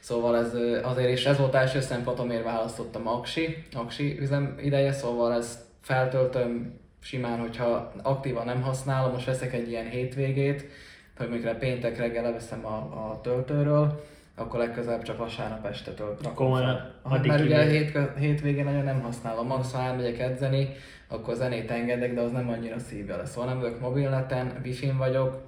Szóval 0.00 0.36
ez 0.36 0.54
azért 0.82 1.10
is 1.10 1.26
ez 1.26 1.38
volt 1.38 1.54
első 1.54 1.80
szempont, 1.80 2.18
amiért 2.18 2.44
választottam 2.44 3.08
Aksi, 3.08 3.64
Aksi 3.72 4.18
üzem 4.20 4.58
ideje, 4.62 4.92
szóval 4.92 5.34
ezt 5.34 5.60
feltöltöm 5.80 6.78
simán, 7.00 7.38
hogyha 7.38 7.92
aktívan 8.02 8.44
nem 8.44 8.62
használom, 8.62 9.12
most 9.12 9.26
veszek 9.26 9.52
egy 9.52 9.68
ilyen 9.68 9.88
hétvégét, 9.88 10.68
hogy 11.16 11.28
mikor 11.28 11.58
péntek 11.58 11.98
reggel 11.98 12.22
leveszem 12.22 12.66
a, 12.66 12.76
a 12.76 13.20
töltőről, 13.22 14.00
akkor 14.38 14.58
legközelebb 14.58 15.02
csak 15.02 15.18
vasárnap 15.18 15.66
este 15.66 15.90
tölt. 15.90 16.26
Akkor 16.26 16.62
hát, 17.08 17.26
mert 17.26 17.44
ugye 17.44 17.64
hét, 17.64 17.98
hétvégén 18.18 18.64
nagyon 18.64 18.84
nem 18.84 19.00
használom, 19.00 19.46
max 19.46 19.72
ha 19.72 19.82
elmegyek 19.82 20.18
edzeni, 20.18 20.68
akkor 21.08 21.34
zenét 21.34 21.70
engedek, 21.70 22.14
de 22.14 22.20
az 22.20 22.32
nem 22.32 22.48
annyira 22.48 22.78
szívja 22.78 23.16
lesz. 23.16 23.30
Szóval 23.30 23.48
nem 23.48 23.60
vagyok 23.60 23.80
mobilneten, 23.80 24.60
wifi-n 24.64 24.96
vagyok, 24.96 25.40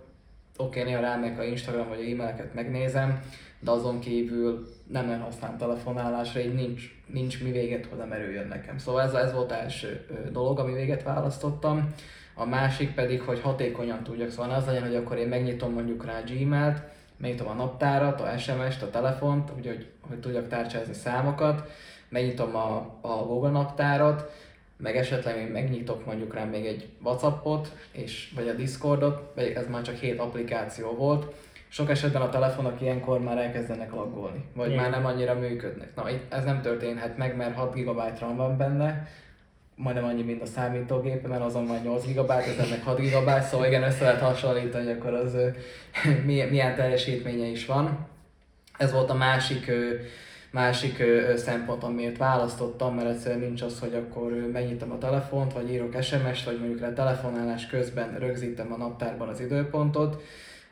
oké, 0.57 0.83
néha 0.83 1.01
rámegyek 1.01 1.39
a 1.39 1.45
Instagram 1.45 1.89
vagy 1.89 1.99
a 1.99 2.11
e-maileket 2.11 2.55
megnézem, 2.55 3.21
de 3.61 3.71
azon 3.71 4.01
kívül 4.01 4.69
nem 4.87 5.07
nagyon 5.07 5.23
használom 5.23 5.57
telefonálásra, 5.57 6.41
így 6.41 6.55
nincs, 6.55 6.83
nincs 7.07 7.43
mi 7.43 7.51
véget, 7.51 7.97
nem 7.97 8.13
erőjön 8.13 8.49
nekem. 8.49 8.79
Szóval 8.79 9.03
ez, 9.03 9.15
ez 9.15 9.33
volt 9.33 9.53
első 9.53 10.07
dolog, 10.33 10.59
ami 10.59 10.73
véget 10.73 11.03
választottam. 11.03 11.95
A 12.35 12.45
másik 12.45 12.95
pedig, 12.95 13.21
hogy 13.21 13.41
hatékonyan 13.41 14.03
tudjak, 14.03 14.31
szóval 14.31 14.51
az 14.51 14.67
legyen, 14.67 14.83
hogy 14.83 14.95
akkor 14.95 15.17
én 15.17 15.29
megnyitom 15.29 15.73
mondjuk 15.73 16.05
rá 16.05 16.21
Gmail-t, 16.21 16.83
megnyitom 17.21 17.49
a 17.49 17.53
naptárat, 17.53 18.21
a 18.21 18.39
SMS-t, 18.39 18.83
a 18.83 18.91
telefont, 18.91 19.51
úgy, 19.57 19.67
hogy, 19.67 19.87
hogy 20.09 20.21
tudjak 20.21 20.49
tárcsázni 20.49 20.95
számokat, 20.95 21.71
megnyitom 22.09 22.57
a, 22.57 22.99
a 23.01 23.25
Google 23.27 23.51
naptárat, 23.51 24.33
meg 24.77 24.97
esetleg 24.97 25.37
még 25.37 25.53
megnyitok 25.53 26.07
mondjuk 26.07 26.35
rá 26.35 26.45
még 26.45 26.67
egy 26.67 26.89
Whatsappot, 27.03 27.73
és, 27.93 28.33
vagy 28.35 28.49
a 28.49 28.53
Discordot, 28.53 29.33
vagy 29.35 29.45
ez 29.45 29.69
már 29.69 29.83
csak 29.83 29.97
hét 29.97 30.21
applikáció 30.21 30.91
volt, 30.95 31.35
sok 31.69 31.91
esetben 31.91 32.23
a 32.23 32.29
telefonok 32.29 32.81
ilyenkor 32.81 33.21
már 33.21 33.39
elkezdenek 33.39 33.93
laggolni, 33.93 34.45
vagy 34.55 34.71
Igen. 34.71 34.81
már 34.81 34.91
nem 34.91 35.07
annyira 35.07 35.35
működnek. 35.35 35.95
Na, 35.95 36.09
ez 36.29 36.45
nem 36.45 36.61
történhet 36.61 37.17
meg, 37.17 37.37
mert 37.37 37.55
6 37.55 37.75
GB 37.75 38.01
RAM 38.19 38.37
van 38.37 38.57
benne, 38.57 39.09
majdnem 39.83 40.05
annyi, 40.05 40.23
mint 40.23 40.43
a 40.43 40.47
számítógépemen, 40.47 41.41
azon 41.41 41.67
van 41.67 41.81
8 41.83 42.05
GB, 42.07 42.31
ezen 42.31 42.69
meg 42.69 42.83
6 42.83 42.99
GB, 43.01 43.41
szóval 43.51 43.67
igen, 43.67 43.83
össze 43.83 44.05
lehet 44.05 44.21
hasonlítani, 44.21 44.93
akkor 44.93 45.15
az 45.15 45.37
milyen, 46.51 46.75
teljesítménye 46.75 47.47
is 47.47 47.67
van. 47.67 48.09
Ez 48.79 48.93
volt 48.93 49.11
a 49.11 49.15
másik 49.15 49.71
másik 50.51 51.03
szempont, 51.37 51.83
amiért 51.83 52.17
választottam, 52.17 52.95
mert 52.95 53.09
egyszerűen 53.09 53.41
nincs 53.41 53.63
az, 53.63 53.81
hogy 53.81 53.95
akkor 53.95 54.33
megnyitom 54.53 54.91
a 54.91 54.99
telefont, 54.99 55.53
vagy 55.53 55.71
írok 55.71 56.03
SMS-t, 56.03 56.45
vagy 56.45 56.59
mondjuk 56.59 56.83
a 56.83 56.93
telefonálás 56.93 57.67
közben 57.67 58.19
rögzítem 58.19 58.73
a 58.73 58.77
naptárban 58.77 59.29
az 59.29 59.41
időpontot, 59.41 60.23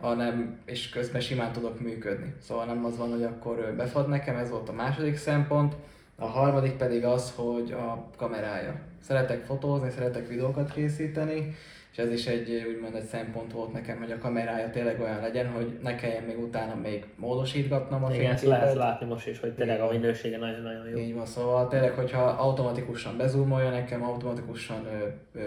hanem 0.00 0.58
és 0.64 0.88
közben 0.88 1.20
simán 1.20 1.52
tudok 1.52 1.80
működni. 1.80 2.34
Szóval 2.40 2.64
nem 2.64 2.84
az 2.84 2.96
van, 2.96 3.10
hogy 3.10 3.22
akkor 3.22 3.74
befad 3.76 4.08
nekem, 4.08 4.36
ez 4.36 4.50
volt 4.50 4.68
a 4.68 4.72
második 4.72 5.16
szempont. 5.16 5.74
A 6.16 6.26
harmadik 6.26 6.72
pedig 6.72 7.04
az, 7.04 7.32
hogy 7.36 7.72
a 7.72 8.10
kamerája. 8.16 8.87
Szeretek 9.00 9.44
fotózni, 9.44 9.90
szeretek 9.90 10.28
videókat 10.28 10.72
készíteni, 10.72 11.54
és 11.92 11.98
ez 11.98 12.12
is 12.12 12.26
egy 12.26 12.66
úgymond 12.74 12.94
egy 12.94 13.04
szempont 13.04 13.52
volt 13.52 13.72
nekem, 13.72 13.98
hogy 13.98 14.12
a 14.12 14.18
kamerája 14.18 14.70
tényleg 14.70 15.00
olyan 15.00 15.20
legyen, 15.20 15.48
hogy 15.48 15.78
ne 15.82 15.94
kelljen 15.94 16.22
még 16.22 16.38
utána 16.38 16.74
még 16.74 17.04
módosítgatnom 17.16 18.04
a 18.04 18.14
Igen, 18.14 18.32
ezt 18.32 18.44
lehet 18.44 18.74
látni 18.74 19.06
most 19.06 19.26
is, 19.26 19.40
hogy 19.40 19.54
tényleg 19.54 19.80
a 19.80 19.90
minősége 19.90 20.38
nagyon-nagyon 20.38 20.88
jó. 20.88 20.98
Így 20.98 21.14
van, 21.14 21.26
szóval 21.26 21.68
tényleg, 21.68 21.92
hogyha 21.92 22.22
automatikusan 22.22 23.16
bezúmolja 23.16 23.70
nekem, 23.70 24.04
automatikusan 24.04 24.86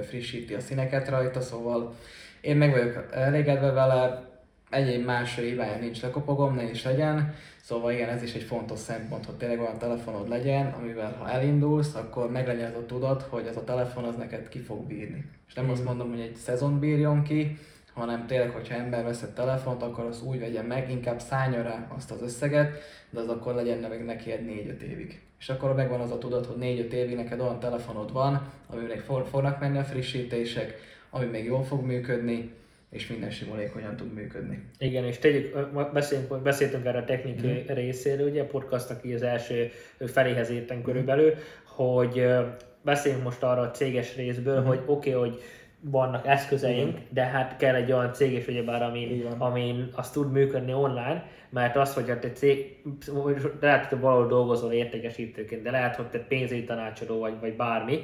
frissíti 0.01 0.53
a 0.53 0.60
színeket 0.60 1.10
rajta, 1.10 1.41
szóval 1.41 1.96
Én 2.41 2.58
meg 2.58 2.72
vagyok 2.72 3.08
elégedve 3.12 3.72
vele, 3.72 4.30
egyéb 4.72 5.06
más 5.06 5.36
hibája 5.36 5.78
nincs, 5.78 6.01
lekopogom, 6.01 6.56
ne 6.56 6.70
is 6.70 6.84
legyen. 6.84 7.36
Szóval 7.62 7.92
igen, 7.92 8.10
ez 8.10 8.24
is 8.24 8.34
egy 8.34 8.44
fontos 8.44 8.80
szempont, 8.80 9.25
hogy 9.25 9.36
tényleg 9.36 9.60
olyan 9.60 9.78
telefonod 9.78 10.30
legyen, 10.30 10.74
amivel 10.80 11.16
ha 11.20 11.30
elindulsz, 11.30 11.96
akkor 11.96 12.32
meg 12.32 12.48
legyen 12.48 12.70
ez 12.70 12.75
a 12.75 12.86
tudat, 12.86 13.22
hogy 13.22 13.46
ez 13.46 13.58
a 13.58 13.63
telefon 13.63 14.04
az 14.04 14.16
neked 14.16 14.48
ki 14.48 14.60
fog 14.60 14.88
bírni. 14.88 15.25
És 15.48 15.54
nem 15.54 15.66
mm. 15.66 15.70
azt 15.70 15.84
mondom, 15.84 16.10
hogy 16.10 16.20
egy 16.20 16.36
szezon 16.36 16.80
bírjon 16.80 17.24
ki, 17.24 17.58
hanem 17.94 18.28
tényleg, 18.28 18.50
hogyha 18.50 18.75
ember 18.75 19.04
vesz 19.04 19.22
egy 19.22 19.30
telefont, 19.30 19.84
akkor 19.84 20.06
az 20.06 20.24
úgy 20.24 20.40
vegye 20.40 20.62
meg, 20.62 20.90
inkább 20.90 21.20
szállja 21.20 21.62
rá 21.62 21.88
azt 21.96 22.12
az 22.12 22.22
összeget, 22.22 22.80
de 23.10 23.20
az 23.20 23.28
akkor 23.28 23.54
legyen 23.54 23.78
meg 23.78 24.06
neki 24.06 24.32
egy 24.32 24.46
4-5 24.80 24.82
évig. 24.82 25.22
És 25.40 25.50
akkor 25.50 25.75
megvan 25.75 26.00
az 26.00 26.12
a 26.12 26.18
tudat, 26.18 26.46
hogy 26.46 26.56
4-5 26.60 26.62
évig 26.92 27.16
neked 27.16 27.40
olyan 27.40 27.60
telefonod 27.60 28.12
van, 28.12 28.51
ami 28.68 28.86
még 28.86 29.00
for, 29.00 29.25
fognak 29.30 29.60
menni 29.60 29.78
a 29.78 29.84
frissítések, 29.84 30.75
ami 31.10 31.25
még 31.25 31.46
jól 31.46 31.63
fog 31.63 31.86
működni, 31.86 32.51
és 32.91 33.07
minden 33.07 33.29
simulékonyan 33.29 33.95
tud 33.95 34.13
működni. 34.13 34.63
Igen, 34.77 35.03
és 35.03 35.17
tegyük, 35.17 35.71
beszélünk, 35.93 36.41
beszéltünk 36.41 36.86
erre 36.86 36.98
a 36.98 37.03
technikai 37.03 37.65
mm. 37.71 37.74
részéről, 37.74 38.29
ugye 38.29 38.41
a 38.41 38.45
podcastnak 38.45 39.05
így 39.05 39.13
az 39.13 39.21
első 39.21 39.69
feléhez 40.00 40.50
értem 40.50 40.81
körülbelül, 40.81 41.33
hogy 41.65 42.27
beszéljünk 42.81 43.24
most 43.24 43.43
arra 43.43 43.62
a 43.62 43.71
céges 43.71 44.15
részből, 44.15 44.62
mm. 44.62 44.65
hogy 44.65 44.81
oké, 44.86 45.13
okay, 45.13 45.29
hogy 45.29 45.41
vannak 45.79 46.27
eszközeink, 46.27 46.98
mm. 46.98 47.01
de 47.10 47.24
hát 47.24 47.57
kell 47.57 47.75
egy 47.75 47.91
olyan 47.91 48.13
cég 48.13 48.33
is, 48.33 48.48
ugyebár, 48.48 48.81
amin, 48.81 49.25
amin 49.38 49.89
azt 49.95 50.13
tud 50.13 50.31
működni 50.31 50.74
online, 50.74 51.25
mert 51.51 51.75
az, 51.75 51.93
hogy 51.93 52.05
te 52.05 52.31
cég, 52.31 52.77
lehet, 53.62 53.86
hogy 53.86 54.00
valahol 54.00 54.27
dolgozol 54.27 54.72
értékesítőként, 54.72 55.62
de 55.62 55.72
lehet, 55.72 55.96
hogy 55.96 56.05
te 56.05 56.20
pénzügyi 56.20 56.63
tanácsadó 56.63 57.20
vagy, 57.20 57.34
vagy 57.39 57.55
bármi, 57.55 58.03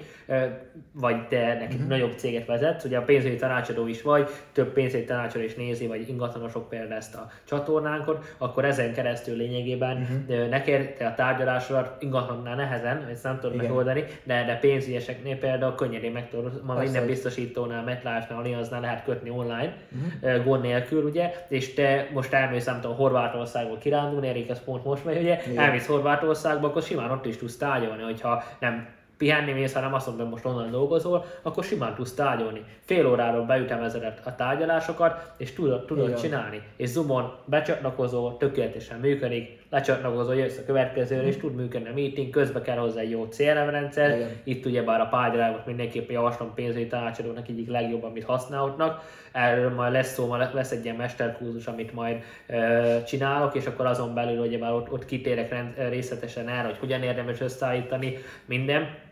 vagy 0.92 1.28
te 1.28 1.54
neki 1.54 1.76
uh-huh. 1.76 1.90
nagyobb 1.90 2.14
céget 2.18 2.46
vezetsz, 2.46 2.84
ugye 2.84 2.98
a 2.98 3.02
pénzügyi 3.02 3.36
tanácsadó 3.36 3.88
is 3.88 4.02
vagy, 4.02 4.30
több 4.52 4.74
pénzügyi 4.74 5.04
tanácsadó 5.04 5.44
is 5.44 5.56
nézi, 5.56 5.88
vagy 5.88 6.10
ingatlanosok 6.10 6.70
például 6.70 6.94
ezt 6.94 7.16
a 7.16 7.30
csatornánkot, 7.44 8.34
akkor 8.38 8.66
ezen 8.66 8.94
keresztül 8.94 9.36
lényegében 9.36 9.98
uh-huh. 9.98 10.50
neked 10.50 10.94
te 10.98 11.06
a 11.06 11.16
tárgyalásodat 11.16 12.02
ingatlannál 12.02 12.56
nehezen, 12.56 13.08
ezt 13.12 13.24
nem 13.24 13.40
tudod 13.40 13.56
megoldani, 13.56 14.04
de, 14.24 14.44
de 14.46 14.58
pénzügyeseknél 14.58 15.38
például 15.38 15.76
könnyedén 15.76 16.12
meg 16.12 16.30
tudod, 16.30 16.62
ma 16.66 16.74
minden 16.74 17.06
biztosítónál, 17.06 17.84
MetLife-nál, 17.84 18.40
Allianznál 18.40 18.82
lehet 18.82 19.04
kötni 19.04 19.30
online, 19.30 19.74
uh-huh. 20.22 20.44
gond 20.44 20.62
nélkül, 20.62 21.04
ugye, 21.04 21.46
és 21.50 21.74
te 21.74 22.10
most 22.14 22.34
elmész, 22.34 22.66
nem 22.66 22.82
tudom, 22.82 22.96
Horvát 22.96 23.36
Horvátországból 23.38 23.78
kirándulni, 23.78 24.28
Erik 24.28 24.50
az 24.50 24.64
pont 24.64 24.84
most 24.84 25.06
megy, 25.06 25.22
ugye, 25.22 25.42
Igen. 25.48 25.64
elmész 25.64 25.88
Horvátországba, 25.88 26.68
akkor 26.68 26.82
simán 26.82 27.12
ott 27.12 27.26
is 27.26 27.38
tudsz 27.38 27.58
tárgyalni, 27.58 28.04
hogyha 28.04 28.44
nem 28.60 28.88
pihenni 29.18 29.52
mész, 29.52 29.74
hanem 29.74 29.94
azt 29.94 30.08
mondom, 30.08 30.26
hogy 30.26 30.34
most 30.34 30.46
onnan 30.46 30.72
dolgozol, 30.72 31.26
akkor 31.42 31.64
simán 31.64 31.96
tudsz 31.96 32.14
tárgyalni. 32.14 32.64
Fél 32.86 33.08
óráról 33.08 33.46
beütemezed 33.46 34.14
a 34.24 34.36
tárgyalásokat, 34.36 35.32
és 35.38 35.54
tudod, 35.54 35.86
tudod 35.86 36.20
csinálni. 36.20 36.62
És 36.76 36.90
Zoomon 36.90 37.36
becsatlakozol, 37.46 38.38
tökéletesen 38.38 39.00
működik, 39.00 39.57
lecsatlakozol, 39.70 40.36
jössz 40.36 40.58
a 40.58 40.66
következőre, 40.66 41.24
mm. 41.24 41.28
és 41.28 41.38
tud 41.38 41.56
működni 41.56 41.90
a 41.90 41.94
meeting, 41.94 42.30
közben 42.30 42.62
kell 42.62 42.78
hozzá 42.78 43.00
egy 43.00 43.10
jó 43.10 43.28
CRM 43.28 43.70
rendszer. 43.70 44.16
Igen. 44.16 44.30
Itt 44.44 44.66
ugye 44.66 44.84
bár 44.84 45.02
a 45.02 45.06
párgyalágot 45.06 45.66
mindenképpen 45.66 46.16
javaslom 46.16 46.54
pénzügyi 46.54 46.88
tanácsadónak 46.88 47.48
egyik 47.48 47.70
legjobb, 47.70 48.04
amit 48.04 48.24
használhatnak. 48.24 49.04
Erről 49.32 49.70
majd 49.70 49.92
lesz 49.92 50.14
szó, 50.14 50.28
majd 50.28 50.54
lesz 50.54 50.72
egy 50.72 50.84
ilyen 50.84 50.96
mesterkurzus, 50.96 51.68
amit 51.68 51.94
majd 51.94 52.24
e, 52.48 53.04
csinálok, 53.04 53.56
és 53.56 53.66
akkor 53.66 53.86
azon 53.86 54.14
belül 54.14 54.40
ugye 54.40 54.58
már 54.58 54.74
ott, 54.74 54.92
ott 54.92 55.06
kitérek 55.06 55.50
rend, 55.50 55.74
részletesen 55.90 56.50
erre, 56.50 56.68
hogy 56.68 56.78
hogyan 56.78 57.04
érdemes 57.04 57.42
összeállítani 57.42 58.18
minden 58.46 59.06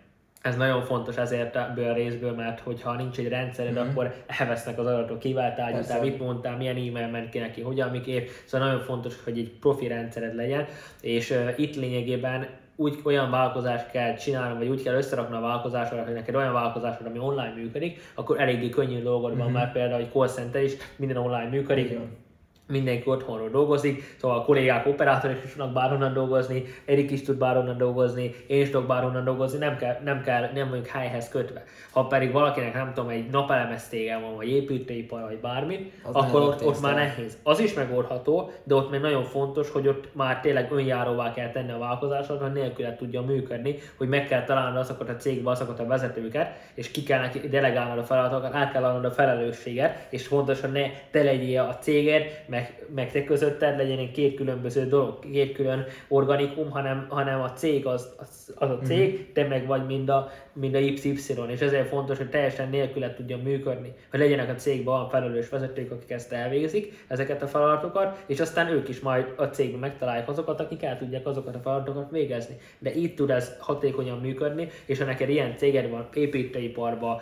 ez 0.45 0.55
nagyon 0.55 0.81
fontos 0.81 1.17
ezért 1.17 1.55
ebből 1.55 1.89
a 1.89 1.93
részből, 1.93 2.33
mert 2.33 2.59
hogyha 2.59 2.95
nincs 2.95 3.17
egy 3.17 3.27
rendszered, 3.27 3.73
mm-hmm. 3.73 3.89
akkor 3.89 4.13
elvesznek 4.27 4.79
az 4.79 4.85
adatok, 4.85 5.19
kivel 5.19 5.55
tárgyaltál, 5.55 6.01
mit 6.01 6.19
mondtál, 6.19 6.57
milyen 6.57 6.75
e-mail 6.75 7.07
ment 7.07 7.29
ki 7.29 7.39
neki, 7.39 7.61
hogyan, 7.61 7.89
miképp. 7.89 8.27
Szóval 8.45 8.67
nagyon 8.67 8.83
fontos, 8.83 9.23
hogy 9.23 9.37
egy 9.37 9.51
profi 9.59 9.87
rendszered 9.87 10.35
legyen, 10.35 10.65
és 11.01 11.29
uh, 11.29 11.53
itt 11.55 11.75
lényegében 11.75 12.47
úgy 12.75 12.99
olyan 13.03 13.31
vállalkozást 13.31 13.91
kell 13.91 14.15
csinálni, 14.15 14.57
vagy 14.57 14.67
úgy 14.67 14.83
kell 14.83 14.95
összerakni 14.95 15.35
a 15.35 15.39
vállalkozásodat, 15.39 16.05
hogy 16.05 16.13
neked 16.13 16.35
olyan 16.35 16.53
vállalkozásod, 16.53 17.05
ami 17.05 17.19
online 17.19 17.53
működik, 17.55 18.11
akkor 18.15 18.41
eléggé 18.41 18.69
könnyű 18.69 19.01
dolgod 19.01 19.37
van, 19.37 19.45
mm-hmm. 19.45 19.55
mert 19.55 19.71
például 19.71 20.01
egy 20.01 20.11
call 20.11 20.27
center 20.27 20.63
is 20.63 20.73
minden 20.95 21.17
online 21.17 21.49
működik, 21.49 21.89
Igen 21.89 22.23
mindenki 22.67 23.09
otthonról 23.09 23.49
dolgozik, 23.49 24.15
szóval 24.17 24.37
a 24.37 24.41
kollégák, 24.41 24.85
operátorok 24.85 25.43
is 25.43 25.49
tudnak 25.49 25.73
bárhonnan 25.73 26.13
dolgozni, 26.13 26.63
Erik 26.85 27.11
is 27.11 27.21
tud 27.21 27.37
bárhonnan 27.37 27.77
dolgozni, 27.77 28.35
én 28.47 28.61
is 28.61 28.69
tudok 28.69 28.87
bárhonnan 28.87 29.23
dolgozni, 29.23 29.57
nem 29.57 29.77
kell, 29.77 29.99
nem 30.03 30.21
kell, 30.21 30.49
nem 30.53 30.67
mondjuk 30.67 30.87
helyhez 30.87 31.29
kötve. 31.29 31.63
Ha 31.91 32.05
pedig 32.05 32.31
valakinek 32.31 32.73
nem 32.73 32.93
tudom, 32.93 33.09
egy 33.09 33.29
napelemes 33.29 33.87
tége 33.87 34.19
van, 34.19 34.35
vagy 34.35 34.49
építőipar, 34.49 35.21
vagy 35.21 35.37
bármi, 35.37 35.91
az 36.03 36.15
akkor 36.15 36.41
ott, 36.41 36.65
ott 36.65 36.81
már 36.81 36.95
nehéz. 36.95 37.37
Az 37.43 37.59
is 37.59 37.73
megoldható, 37.73 38.51
de 38.63 38.75
ott 38.75 38.91
még 38.91 39.01
nagyon 39.01 39.23
fontos, 39.23 39.69
hogy 39.71 39.87
ott 39.87 40.15
már 40.15 40.39
tényleg 40.39 40.71
önjáróvá 40.71 41.33
kell 41.33 41.51
tenni 41.51 41.71
a 41.71 41.77
vállalkozásot, 41.77 42.41
hogy 42.41 42.51
nélkül 42.51 42.95
tudja 42.95 43.21
működni, 43.21 43.75
hogy 43.97 44.07
meg 44.07 44.27
kell 44.27 44.43
találni 44.43 44.77
azokat 44.77 45.09
a 45.09 45.15
cégbe, 45.15 45.49
azokat 45.49 45.79
a 45.79 45.85
vezetőket, 45.85 46.55
és 46.73 46.91
ki 46.91 47.03
kell 47.03 47.19
neki 47.19 47.39
delegálnod 47.39 47.97
a 47.97 48.03
feladatokat, 48.03 48.53
át 48.53 48.71
kell 48.71 48.83
adnod 48.83 49.05
a 49.05 49.11
felelősséget, 49.11 50.07
és 50.09 50.27
fontos, 50.27 50.61
hogy 50.61 50.71
ne 50.71 50.89
te 51.11 51.23
legyél 51.23 51.61
a 51.61 51.77
céged, 51.77 52.43
meg, 52.55 52.85
meg 52.95 53.11
te 53.11 53.23
közötted 53.23 53.77
legyen 53.77 53.97
egy 53.97 54.11
két 54.11 54.35
különböző 54.35 54.85
dolog, 54.87 55.19
két 55.31 55.53
külön 55.53 55.85
organikum, 56.07 56.69
hanem, 56.69 57.05
hanem 57.09 57.41
a 57.41 57.51
cég 57.51 57.85
az, 57.85 58.13
az, 58.17 58.53
az 58.55 58.69
a 58.69 58.79
cég, 58.83 59.13
mm-hmm. 59.13 59.33
te 59.33 59.47
meg 59.47 59.67
vagy 59.67 59.85
mind 59.85 60.09
a, 60.09 60.29
mind 60.53 60.75
a 60.75 60.77
YY, 60.77 60.99
és 61.47 61.59
ezért 61.59 61.87
fontos, 61.87 62.17
hogy 62.17 62.29
teljesen 62.29 62.69
nélküle 62.69 63.13
tudjon 63.13 63.39
működni, 63.39 63.93
hogy 64.11 64.19
legyenek 64.19 64.49
a 64.49 64.55
cégben 64.55 64.93
olyan 64.93 65.09
felelős 65.09 65.49
vezetők, 65.49 65.91
akik 65.91 66.11
ezt 66.11 66.31
elvégzik, 66.31 67.05
ezeket 67.07 67.41
a 67.41 67.47
feladatokat, 67.47 68.23
és 68.27 68.39
aztán 68.39 68.67
ők 68.67 68.89
is 68.89 68.99
majd 68.99 69.33
a 69.35 69.43
cégben 69.43 69.79
megtalálják 69.79 70.29
azokat, 70.29 70.59
akik 70.59 70.83
el 70.83 70.97
tudják 70.97 71.27
azokat 71.27 71.55
a 71.55 71.59
feladatokat 71.59 72.11
végezni. 72.11 72.57
De 72.79 72.95
így 72.95 73.15
tud 73.15 73.29
ez 73.29 73.55
hatékonyan 73.59 74.19
működni, 74.19 74.67
és 74.85 74.99
ha 74.99 75.05
neked 75.05 75.29
ilyen 75.29 75.57
céged 75.57 75.89
van 75.89 76.07
építőiparban, 76.13 77.21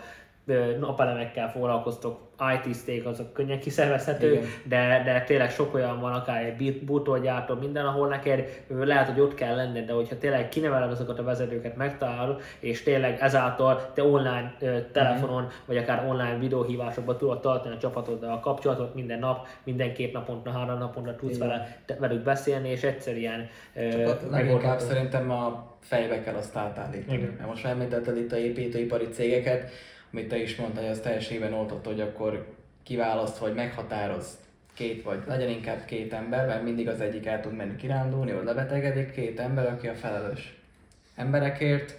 napelemekkel 0.80 1.50
foglalkoztok, 1.50 2.20
IT 2.54 2.74
steak 2.74 3.06
azok 3.06 3.32
könnyen 3.32 3.60
kiszervezhető, 3.60 4.40
de, 4.64 5.02
de 5.04 5.22
tényleg 5.26 5.50
sok 5.50 5.74
olyan 5.74 6.00
van, 6.00 6.12
akár 6.12 6.44
egy 6.44 6.80
bútorgyártó, 6.84 7.54
minden, 7.54 7.86
ahol 7.86 8.08
neked 8.08 8.64
lehet, 8.68 9.08
hogy 9.08 9.20
ott 9.20 9.34
kell 9.34 9.56
lenned, 9.56 9.86
de 9.86 9.92
hogyha 9.92 10.18
tényleg 10.18 10.48
kineveled 10.48 10.90
azokat 10.90 11.18
a 11.18 11.22
vezetőket, 11.22 11.76
megtalálod, 11.76 12.42
és 12.58 12.82
tényleg 12.82 13.18
ezáltal 13.20 13.92
te 13.94 14.02
online 14.02 14.54
telefonon, 14.92 15.42
mm. 15.42 15.46
vagy 15.66 15.76
akár 15.76 16.06
online 16.08 16.38
videóhívásokban 16.38 17.16
tudod 17.16 17.40
tartani 17.40 17.74
a 17.74 17.78
csapatoddal 17.78 18.32
a 18.32 18.40
kapcsolatot 18.40 18.94
minden 18.94 19.18
nap, 19.18 19.46
minden 19.64 19.92
két 19.92 20.12
naponta, 20.12 20.50
három 20.50 20.78
naponta 20.78 21.16
tudsz 21.16 21.38
vele, 21.38 21.78
te, 21.84 21.96
velük 22.00 22.22
beszélni, 22.22 22.68
és 22.68 22.82
egyszerűen 22.82 23.48
Csak 23.90 24.30
leginkább 24.30 24.78
szerintem 24.78 25.30
a 25.30 25.72
fejbe 25.80 26.20
kell 26.20 26.34
azt 26.34 26.56
átállítani. 26.56 27.34
Mert 27.36 27.48
most 27.48 27.64
említetted 27.64 28.16
itt 28.16 28.32
a 28.32 28.36
építőipari 28.36 29.08
cégeket, 29.08 29.70
amit 30.14 30.28
te 30.28 30.36
is 30.36 30.56
mondtál, 30.56 30.82
hogy 30.82 30.92
az 30.92 31.00
teljességben 31.00 31.52
oltott, 31.52 31.86
hogy 31.86 32.00
akkor 32.00 32.46
kiválaszt, 32.82 33.38
vagy 33.38 33.54
meghatároz 33.54 34.38
két 34.74 35.02
vagy, 35.02 35.18
legyen 35.26 35.48
inkább 35.48 35.84
két 35.84 36.12
ember, 36.12 36.46
mert 36.46 36.62
mindig 36.62 36.88
az 36.88 37.00
egyik 37.00 37.26
el 37.26 37.40
tud 37.40 37.56
menni 37.56 37.76
kirándulni, 37.76 38.32
vagy 38.32 38.44
lebetegedik, 38.44 39.12
két 39.12 39.40
ember, 39.40 39.66
aki 39.66 39.88
a 39.88 39.94
felelős 39.94 40.58
emberekért, 41.14 41.98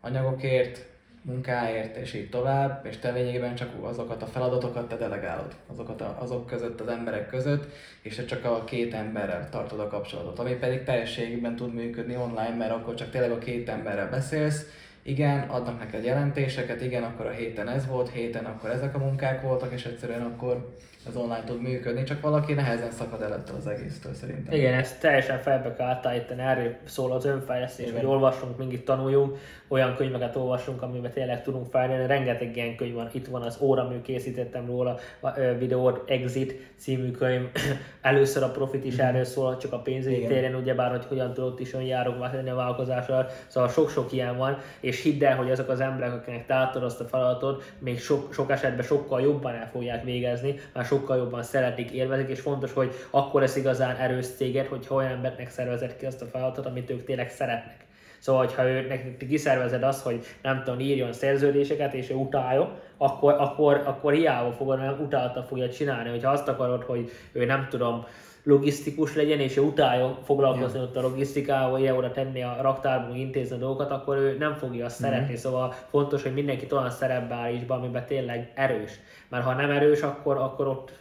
anyagokért, 0.00 0.84
munkáért, 1.22 1.96
és 1.96 2.14
így 2.14 2.28
tovább, 2.28 2.86
és 2.86 2.96
te 2.96 3.10
lényegében 3.10 3.54
csak 3.54 3.84
azokat 3.84 4.22
a 4.22 4.26
feladatokat 4.26 4.88
te 4.88 4.96
delegálod, 4.96 5.54
azokat 5.66 6.00
a, 6.00 6.16
azok 6.20 6.46
között, 6.46 6.80
az 6.80 6.88
emberek 6.88 7.28
között, 7.28 7.72
és 8.02 8.14
te 8.14 8.24
csak 8.24 8.44
a 8.44 8.64
két 8.64 8.94
emberrel 8.94 9.48
tartod 9.48 9.80
a 9.80 9.88
kapcsolatot, 9.88 10.38
ami 10.38 10.54
pedig 10.54 10.82
teljességben 10.82 11.56
tud 11.56 11.74
működni 11.74 12.16
online, 12.16 12.56
mert 12.56 12.72
akkor 12.72 12.94
csak 12.94 13.10
tényleg 13.10 13.30
a 13.30 13.38
két 13.38 13.68
emberrel 13.68 14.10
beszélsz, 14.10 14.66
igen, 15.02 15.48
adnak 15.48 15.78
neked 15.78 16.04
jelentéseket, 16.04 16.82
igen, 16.82 17.02
akkor 17.02 17.26
a 17.26 17.30
héten 17.30 17.68
ez 17.68 17.86
volt, 17.86 18.10
héten 18.10 18.44
akkor 18.44 18.70
ezek 18.70 18.94
a 18.94 18.98
munkák 18.98 19.42
voltak, 19.42 19.72
és 19.72 19.84
egyszerűen 19.84 20.22
akkor 20.22 20.76
az 21.08 21.16
online 21.16 21.44
tud 21.44 21.62
működni, 21.62 22.02
csak 22.02 22.20
valaki 22.20 22.52
nehezen 22.52 22.90
szakad 22.90 23.22
el 23.22 23.34
ettől 23.34 23.56
az 23.56 23.66
egésztől 23.66 24.14
szerintem. 24.14 24.54
Igen, 24.54 24.74
ezt 24.74 25.00
teljesen 25.00 25.38
felbe 25.38 25.74
kell 25.74 25.86
átállítani, 25.86 26.40
erről 26.40 26.76
szól 26.84 27.12
az 27.12 27.24
önfejlesztés, 27.24 27.90
hogy 27.90 28.04
olvasunk, 28.04 28.58
mindig 28.58 28.84
tanuljunk, 28.84 29.38
olyan 29.68 29.94
könyveket 29.96 30.36
olvasunk, 30.36 30.82
amiben 30.82 31.10
tényleg 31.10 31.42
tudunk 31.42 31.66
fejlődni, 31.70 32.06
rengeteg 32.06 32.56
ilyen 32.56 32.76
könyv 32.76 32.94
van, 32.94 33.08
itt 33.12 33.26
van 33.26 33.42
az 33.42 33.58
óramű, 33.60 34.00
készítettem 34.00 34.66
róla 34.66 34.98
a 35.20 35.30
videót, 35.58 36.10
Exit 36.10 36.54
című 36.76 37.10
könyv, 37.10 37.48
először 38.00 38.42
a 38.42 38.50
profit 38.50 38.84
is 38.84 38.94
mm. 38.94 39.00
erről 39.00 39.24
szól, 39.24 39.56
csak 39.56 39.72
a 39.72 39.78
pénzügyi 39.78 40.26
téren, 40.26 40.54
ugyebár, 40.54 40.90
hogy 40.90 41.04
hogyan 41.04 41.32
tudott 41.34 41.60
is 41.60 41.74
önjáróvá 41.74 42.30
tenni 42.30 42.50
a 42.50 42.54
vállalkozással, 42.54 43.28
szóval 43.46 43.68
sok-sok 43.68 44.12
ilyen 44.12 44.36
van, 44.36 44.58
és 44.80 44.91
hidd 45.00 45.24
el, 45.24 45.36
hogy 45.36 45.50
azok 45.50 45.68
az 45.68 45.80
emberek, 45.80 46.12
akiknek 46.12 46.46
te 46.46 46.70
azt 46.80 47.00
a 47.00 47.04
feladatot, 47.04 47.72
még 47.78 48.00
sok, 48.00 48.32
sok 48.32 48.50
esetben 48.50 48.86
sokkal 48.86 49.20
jobban 49.20 49.54
el 49.54 49.68
fogják 49.68 50.04
végezni, 50.04 50.54
már 50.72 50.84
sokkal 50.84 51.16
jobban 51.16 51.42
szeretik, 51.42 51.90
élvezik, 51.90 52.28
és 52.28 52.40
fontos, 52.40 52.72
hogy 52.72 52.94
akkor 53.10 53.40
lesz 53.40 53.56
igazán 53.56 53.96
erős 53.96 54.26
céged, 54.26 54.66
hogy 54.66 54.86
olyan 54.88 55.10
embernek 55.10 55.50
szervezett 55.50 55.96
ki 55.96 56.06
azt 56.06 56.22
a 56.22 56.26
feladatot, 56.26 56.66
amit 56.66 56.90
ők 56.90 57.04
tényleg 57.04 57.30
szeretnek. 57.30 57.82
Szóval, 58.22 58.46
ha 58.56 58.68
ő 58.68 58.86
nekik 58.86 59.28
kiszervezed 59.28 59.82
azt, 59.82 60.02
hogy 60.02 60.24
nem 60.42 60.62
tudom, 60.64 60.80
írjon 60.80 61.12
szerződéseket, 61.12 61.94
és 61.94 62.10
ő 62.10 62.14
utálja, 62.14 62.80
akkor, 62.96 63.34
akkor, 63.38 63.82
akkor 63.84 64.12
hiába 64.12 64.52
fogod, 64.52 64.78
nem 64.78 65.00
utálta 65.00 65.42
fogja 65.42 65.70
csinálni. 65.70 66.08
Hogyha 66.08 66.30
azt 66.30 66.48
akarod, 66.48 66.82
hogy 66.82 67.10
ő 67.32 67.44
nem 67.44 67.66
tudom, 67.70 68.04
logisztikus 68.42 69.14
legyen, 69.14 69.40
és 69.40 69.56
ő 69.56 69.60
utálja 69.60 70.18
foglalkozni 70.24 70.78
ja. 70.78 70.84
ott 70.84 70.96
a 70.96 71.00
logisztikával, 71.00 71.96
oda 71.96 72.10
tenni 72.10 72.42
a 72.42 72.58
raktárban, 72.60 73.16
intézni 73.16 73.56
a 73.56 73.58
dolgokat, 73.58 73.90
akkor 73.90 74.16
ő 74.16 74.36
nem 74.38 74.54
fogja 74.54 74.84
azt 74.84 75.02
mm-hmm. 75.02 75.12
szeretni. 75.12 75.36
Szóval 75.36 75.74
fontos, 75.90 76.22
hogy 76.22 76.34
mindenki 76.34 76.66
olyan 76.70 76.90
szerepbe 76.90 77.50
be, 77.66 77.74
amiben 77.74 78.06
tényleg 78.06 78.52
erős. 78.54 78.92
Mert 79.28 79.44
ha 79.44 79.54
nem 79.54 79.70
erős, 79.70 80.00
akkor, 80.00 80.36
akkor 80.36 80.66
ott 80.66 80.92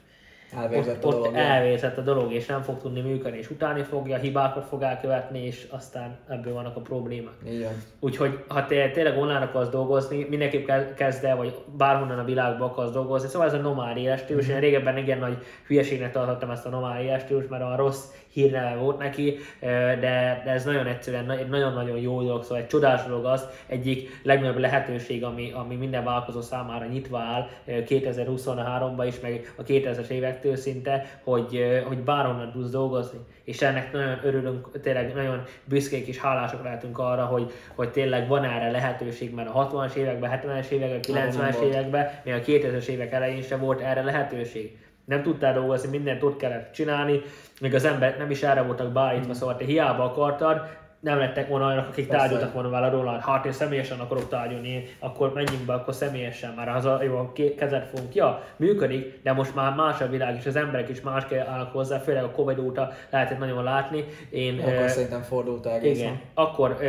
Elvérzett 0.57 1.05
ott, 1.05 1.13
a 1.13 1.15
dolog. 1.15 1.25
ott 1.25 1.35
elvérzett 1.35 1.97
a 1.97 2.01
dolog, 2.01 2.33
és 2.33 2.45
nem 2.45 2.61
fog 2.61 2.81
tudni 2.81 3.01
működni, 3.01 3.37
és 3.37 3.49
utáni 3.49 3.81
fogja, 3.83 4.17
hibákat 4.17 4.65
fog 4.65 4.81
elkövetni, 4.81 5.45
és 5.45 5.67
aztán 5.69 6.17
ebből 6.29 6.53
vannak 6.53 6.75
a 6.75 6.79
problémák. 6.79 7.33
Igen. 7.43 7.83
Úgyhogy 7.99 8.43
ha 8.47 8.65
te 8.65 8.89
tényleg 8.89 9.17
online 9.17 9.39
akarsz 9.39 9.69
dolgozni, 9.69 10.25
mindenképp 10.29 10.65
ke- 10.65 10.93
kezd 10.93 11.23
el, 11.23 11.35
vagy 11.35 11.55
bárhonnan 11.77 12.19
a 12.19 12.23
világban 12.23 12.69
akarsz 12.69 12.91
dolgozni. 12.91 13.27
Szóval 13.27 13.47
ez 13.47 13.53
a 13.53 13.57
nomád 13.57 13.97
életstílus. 13.97 14.45
Mm-hmm. 14.45 14.55
Én 14.55 14.59
régebben 14.59 14.97
igen 14.97 15.19
nagy 15.19 15.37
hülyeségnek 15.67 16.11
tartottam 16.11 16.49
ezt 16.49 16.65
a 16.65 16.69
nomád 16.69 17.03
életstílus, 17.03 17.47
mert 17.47 17.63
a 17.63 17.75
rossz 17.75 18.05
hírneve 18.33 18.75
volt 18.75 18.97
neki, 18.97 19.37
de, 19.59 20.41
de 20.45 20.51
ez 20.51 20.63
nagyon 20.63 20.87
egyszerűen 20.87 21.31
egy 21.31 21.49
nagyon-nagyon 21.49 21.97
jó 21.97 22.21
dolog, 22.21 22.43
szóval 22.43 22.57
egy 22.57 22.67
csodás 22.67 23.05
dolog 23.05 23.25
az, 23.25 23.47
egyik 23.67 24.19
legnagyobb 24.23 24.57
lehetőség, 24.57 25.23
ami, 25.23 25.51
ami 25.51 25.75
minden 25.75 26.03
vállalkozó 26.03 26.41
számára 26.41 26.85
nyitva 26.85 27.19
áll 27.19 27.47
2023-ban 27.67 29.03
is, 29.07 29.19
meg 29.19 29.53
a 29.57 29.63
2000-es 29.63 30.09
évektől 30.43 30.55
szinte, 30.55 31.19
hogy, 31.23 31.81
hogy 31.87 31.97
bárhonnan 31.97 32.51
tudsz 32.51 32.71
dolgozni. 32.71 33.19
És 33.43 33.61
ennek 33.61 33.91
nagyon 33.91 34.19
örülünk, 34.23 34.81
tényleg 34.81 35.13
nagyon 35.13 35.43
büszkék 35.65 36.07
és 36.07 36.17
hálások 36.17 36.63
lehetünk 36.63 36.99
arra, 36.99 37.25
hogy, 37.25 37.51
hogy 37.75 37.91
tényleg 37.91 38.27
van 38.27 38.43
erre 38.43 38.71
lehetőség, 38.71 39.33
mert 39.33 39.49
a 39.53 39.69
60-as 39.69 39.93
években, 39.93 40.41
70-es 40.43 40.69
években, 40.69 40.99
90-es 41.01 41.61
években, 41.61 42.09
még 42.23 42.33
a 42.33 42.39
2000-es 42.39 42.85
évek 42.85 43.11
elején 43.11 43.41
sem 43.41 43.59
volt 43.59 43.81
erre 43.81 44.01
lehetőség 44.01 44.79
nem 45.05 45.23
tudtál 45.23 45.53
dolgozni, 45.53 45.89
mindent 45.89 46.23
ott 46.23 46.37
kellett 46.37 46.73
csinálni, 46.73 47.21
még 47.61 47.75
az 47.75 47.85
emberek 47.85 48.17
nem 48.17 48.31
is 48.31 48.43
erre 48.43 48.61
voltak 48.61 48.91
beállítva, 48.91 49.31
mm. 49.31 49.35
szóval 49.35 49.55
te 49.55 49.65
hiába 49.65 50.03
akartad, 50.03 50.61
nem 51.01 51.17
lettek 51.17 51.47
volna 51.47 51.65
olyanok, 51.65 51.87
akik 51.87 52.07
Persze. 52.07 52.21
tárgyaltak 52.21 52.53
volna 52.53 52.69
vele 52.69 52.89
róla, 52.89 53.19
hát 53.19 53.45
én 53.45 53.51
személyesen 53.51 53.99
akarok 53.99 54.27
tárgyalni, 54.27 54.87
akkor 54.99 55.33
menjünk 55.33 55.65
be, 55.65 55.73
akkor 55.73 55.93
személyesen, 55.93 56.53
már 56.53 56.69
az 56.69 56.85
a 56.85 57.03
jó, 57.03 57.31
kezet 57.57 57.85
fogunk, 57.85 58.15
ja, 58.15 58.43
működik, 58.55 59.19
de 59.23 59.33
most 59.33 59.55
már 59.55 59.75
más 59.75 60.01
a 60.01 60.07
világ, 60.07 60.35
és 60.35 60.45
az 60.45 60.55
emberek 60.55 60.89
is 60.89 61.01
más 61.01 61.25
kell 61.25 61.47
állnak 61.47 61.71
hozzá, 61.71 61.97
főleg 61.97 62.23
a 62.23 62.31
Covid 62.31 62.59
óta 62.59 62.91
lehetett 63.09 63.39
nagyon 63.39 63.63
látni. 63.63 64.05
Én, 64.29 64.59
akkor 64.59 64.73
uh, 64.73 64.85
szerintem 64.85 65.21
fordult 65.21 65.65
egészen. 65.65 66.05
Igen, 66.05 66.19
akkor, 66.33 66.69
uh, 66.71 66.81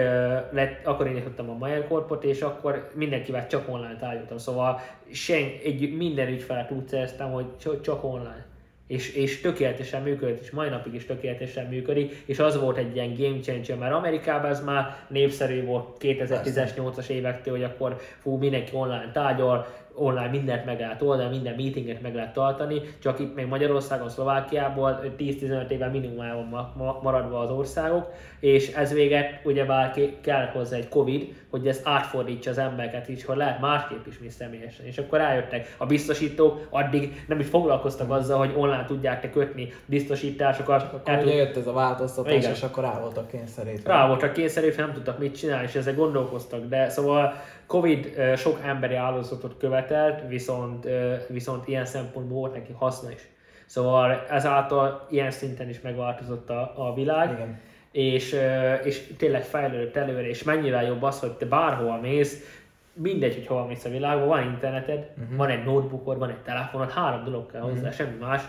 lett, 0.50 0.87
akkor 0.87 1.07
én 1.07 1.23
a 1.37 1.42
Mayer 1.42 1.88
Corpot, 1.88 2.25
és 2.25 2.40
akkor 2.40 2.90
mindenkivel 2.95 3.47
csak 3.47 3.69
online 3.69 3.97
tárgyaltam, 3.97 4.38
szóval 4.38 4.81
sen, 5.12 5.42
egy, 5.64 5.97
minden 5.97 6.28
ügyfelet 6.28 6.71
úgy 6.71 6.88
szereztem, 6.88 7.33
hogy 7.33 7.47
csak 7.83 8.04
online 8.04 8.50
és, 8.87 9.15
és 9.15 9.41
tökéletesen 9.41 10.03
működött, 10.03 10.41
és 10.41 10.51
mai 10.51 10.69
napig 10.69 10.95
is 10.95 11.07
tökéletesen 11.07 11.67
működik, 11.67 12.23
és 12.25 12.39
az 12.39 12.61
volt 12.61 12.77
egy 12.77 12.95
ilyen 12.95 13.15
game 13.17 13.41
changer, 13.41 13.77
mert 13.77 13.95
Amerikában 13.95 14.51
ez 14.51 14.65
már 14.65 14.97
népszerű 15.09 15.65
volt 15.65 15.97
2018-as 16.01 17.07
évektől, 17.07 17.55
hogy 17.55 17.65
akkor 17.65 17.97
fú, 18.21 18.37
mindenki 18.37 18.71
online 18.75 19.11
tárgyal, 19.12 19.67
online 19.94 20.28
mindent 20.28 20.64
meg 20.64 20.80
lehet 20.80 21.02
oldani, 21.02 21.30
minden 21.30 21.54
meetinget 21.54 22.02
meg 22.02 22.14
lehet 22.14 22.32
tartani, 22.32 22.80
csak 22.99 23.18
itt 23.18 23.34
még 23.34 23.46
Magyarországon, 23.46 24.08
Szlovákiából 24.08 25.00
10-15 25.18 25.70
éve 25.70 25.87
minimumában 25.87 26.72
maradva 27.02 27.38
az 27.38 27.50
országok, 27.50 28.12
és 28.40 28.72
ez 28.72 28.92
véget 28.92 29.40
ugyebár 29.44 29.94
kell 30.20 30.46
hozzá 30.46 30.76
egy 30.76 30.88
Covid, 30.88 31.34
hogy 31.50 31.66
ez 31.66 31.80
átfordítsa 31.84 32.50
az 32.50 32.58
embereket 32.58 33.08
is, 33.08 33.25
hogy 33.25 33.37
lehet 33.37 33.61
másképp 33.61 34.06
is, 34.06 34.18
mint 34.18 34.32
személyesen. 34.32 34.87
És 34.87 34.99
akkor 34.99 35.18
rájöttek 35.18 35.75
a 35.78 35.87
biztosítók, 35.87 36.66
addig 36.70 37.25
nem 37.28 37.40
is 37.40 37.46
foglalkoztak 37.46 38.11
azzal, 38.11 38.38
hogy 38.38 38.52
online 38.56 38.84
tudják-e 38.84 39.30
kötni 39.30 39.72
biztosításokat. 39.87 40.80
Csak 40.80 40.92
akkor 40.94 41.25
ugye 41.25 41.34
jött 41.34 41.56
ez 41.56 41.66
a 41.66 41.72
változtatás, 41.72 42.34
Igen. 42.34 42.50
és 42.50 42.62
akkor 42.62 42.82
rá 42.82 43.00
voltak 43.00 43.28
kényszerítve. 43.28 43.92
Rá 43.92 44.07
voltak 44.07 44.33
kényszerítve, 44.33 44.83
nem 44.83 44.92
tudtak 44.92 45.18
mit 45.18 45.37
csinálni, 45.37 45.66
és 45.66 45.74
ezzel 45.74 45.94
gondolkoztak, 45.94 46.68
de 46.68 46.88
szóval 46.88 47.35
Covid 47.72 48.20
sok 48.37 48.61
emberi 48.64 48.94
áldozatot 48.94 49.56
követelt, 49.56 50.28
viszont, 50.28 50.88
viszont 51.28 51.68
ilyen 51.68 51.85
szempontból 51.85 52.38
volt 52.38 52.52
neki 52.52 52.72
haszna 52.72 53.11
is. 53.11 53.28
Szóval 53.66 54.24
ezáltal 54.30 55.06
ilyen 55.11 55.30
szinten 55.30 55.68
is 55.68 55.80
megváltozott 55.80 56.50
a, 56.50 56.72
a 56.76 56.94
világ. 56.94 57.30
Igen. 57.32 57.61
És, 57.90 58.37
és 58.85 59.06
tényleg 59.16 59.42
fejlődött 59.42 59.96
előre, 59.96 60.28
és 60.28 60.42
mennyivel 60.42 60.85
jobb 60.85 61.02
az, 61.02 61.20
hogy 61.20 61.30
te 61.30 61.46
bárhol 61.46 61.98
mész, 62.00 62.61
mindegy, 62.92 63.35
hogy 63.35 63.46
hol 63.46 63.66
mész 63.66 63.85
a 63.85 63.88
világban, 63.88 64.28
van 64.28 64.42
interneted, 64.42 65.11
uh-huh. 65.22 65.37
van 65.37 65.48
egy 65.48 65.64
notebookod, 65.64 66.18
van 66.18 66.30
egy 66.30 66.42
telefonod, 66.42 66.90
három 66.90 67.24
dolog 67.24 67.50
kell 67.50 67.61
hozzá, 67.61 67.74
uh-huh. 67.74 67.92
semmi 67.92 68.16
más 68.20 68.42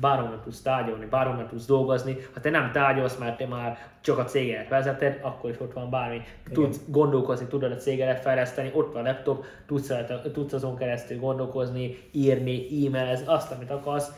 bárhonnan 0.00 0.40
tudsz 0.40 0.62
tárgyalni, 0.62 1.06
bárhonnan 1.06 1.46
tudsz 1.46 1.66
dolgozni. 1.66 2.16
Ha 2.34 2.40
te 2.40 2.50
nem 2.50 2.70
tárgyalsz, 2.72 3.16
mert 3.16 3.36
te 3.36 3.46
már 3.46 3.78
csak 4.00 4.18
a 4.18 4.24
cégedet 4.24 4.68
vezeted, 4.68 5.18
akkor 5.22 5.50
is 5.50 5.60
ott 5.60 5.72
van 5.72 5.90
bármi. 5.90 6.22
Tudsz 6.52 6.76
Igen. 6.76 6.90
gondolkozni, 6.92 7.46
tudod 7.46 7.72
a 7.72 7.76
cégedet 7.76 8.20
fejleszteni, 8.20 8.70
ott 8.74 8.92
van 8.92 9.04
a 9.04 9.08
laptop, 9.08 9.44
tudsz, 9.66 9.92
tudsz 10.32 10.52
azon 10.52 10.76
keresztül 10.76 11.18
gondolkozni, 11.18 11.98
írni, 12.12 12.86
e-mailez, 12.86 13.22
azt, 13.26 13.52
amit 13.52 13.70
akarsz, 13.70 14.12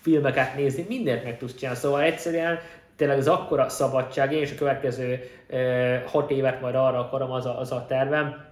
filmeket 0.00 0.56
nézni, 0.56 0.84
mindent 0.88 1.24
meg 1.24 1.38
tudsz 1.38 1.54
csinálni. 1.54 1.78
Szóval 1.78 2.00
egyszerűen 2.00 2.58
tényleg 2.96 3.18
az 3.18 3.28
akkora 3.28 3.68
szabadság, 3.68 4.32
én 4.32 4.42
is 4.42 4.52
a 4.52 4.54
következő 4.54 5.20
e, 5.48 6.02
hat 6.06 6.30
évet 6.30 6.60
majd 6.60 6.74
arra 6.74 6.98
akarom, 6.98 7.30
az 7.30 7.46
a, 7.46 7.58
az 7.58 7.72
a 7.72 7.84
tervem, 7.88 8.50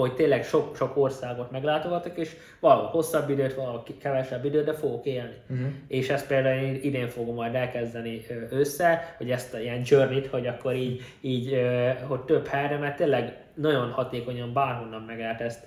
hogy 0.00 0.14
tényleg 0.14 0.44
sok, 0.44 0.76
sok 0.76 0.96
országot 0.96 1.50
meglátogatok, 1.50 2.18
és 2.18 2.36
valahol 2.60 2.86
hosszabb 2.86 3.30
időt, 3.30 3.54
valahol 3.54 3.82
kevesebb 4.00 4.44
időt, 4.44 4.64
de 4.64 4.72
fogok 4.72 5.06
élni. 5.06 5.34
Uh-huh. 5.50 5.66
És 5.88 6.08
ezt 6.08 6.26
például 6.26 6.62
én 6.62 6.80
idén 6.82 7.08
fogom 7.08 7.34
majd 7.34 7.54
elkezdeni 7.54 8.20
össze, 8.50 9.14
hogy 9.18 9.30
ezt 9.30 9.54
a 9.54 9.60
ilyen 9.60 9.82
journey 9.84 10.26
hogy 10.30 10.46
akkor 10.46 10.74
így, 10.74 11.02
így 11.20 11.60
hogy 12.06 12.20
több 12.20 12.46
helyre, 12.46 12.78
mert 12.78 12.96
tényleg 12.96 13.36
nagyon 13.54 13.90
hatékonyan 13.90 14.52
bárhonnan 14.52 15.02
meg 15.02 15.18
lehet 15.18 15.40
ezt 15.40 15.66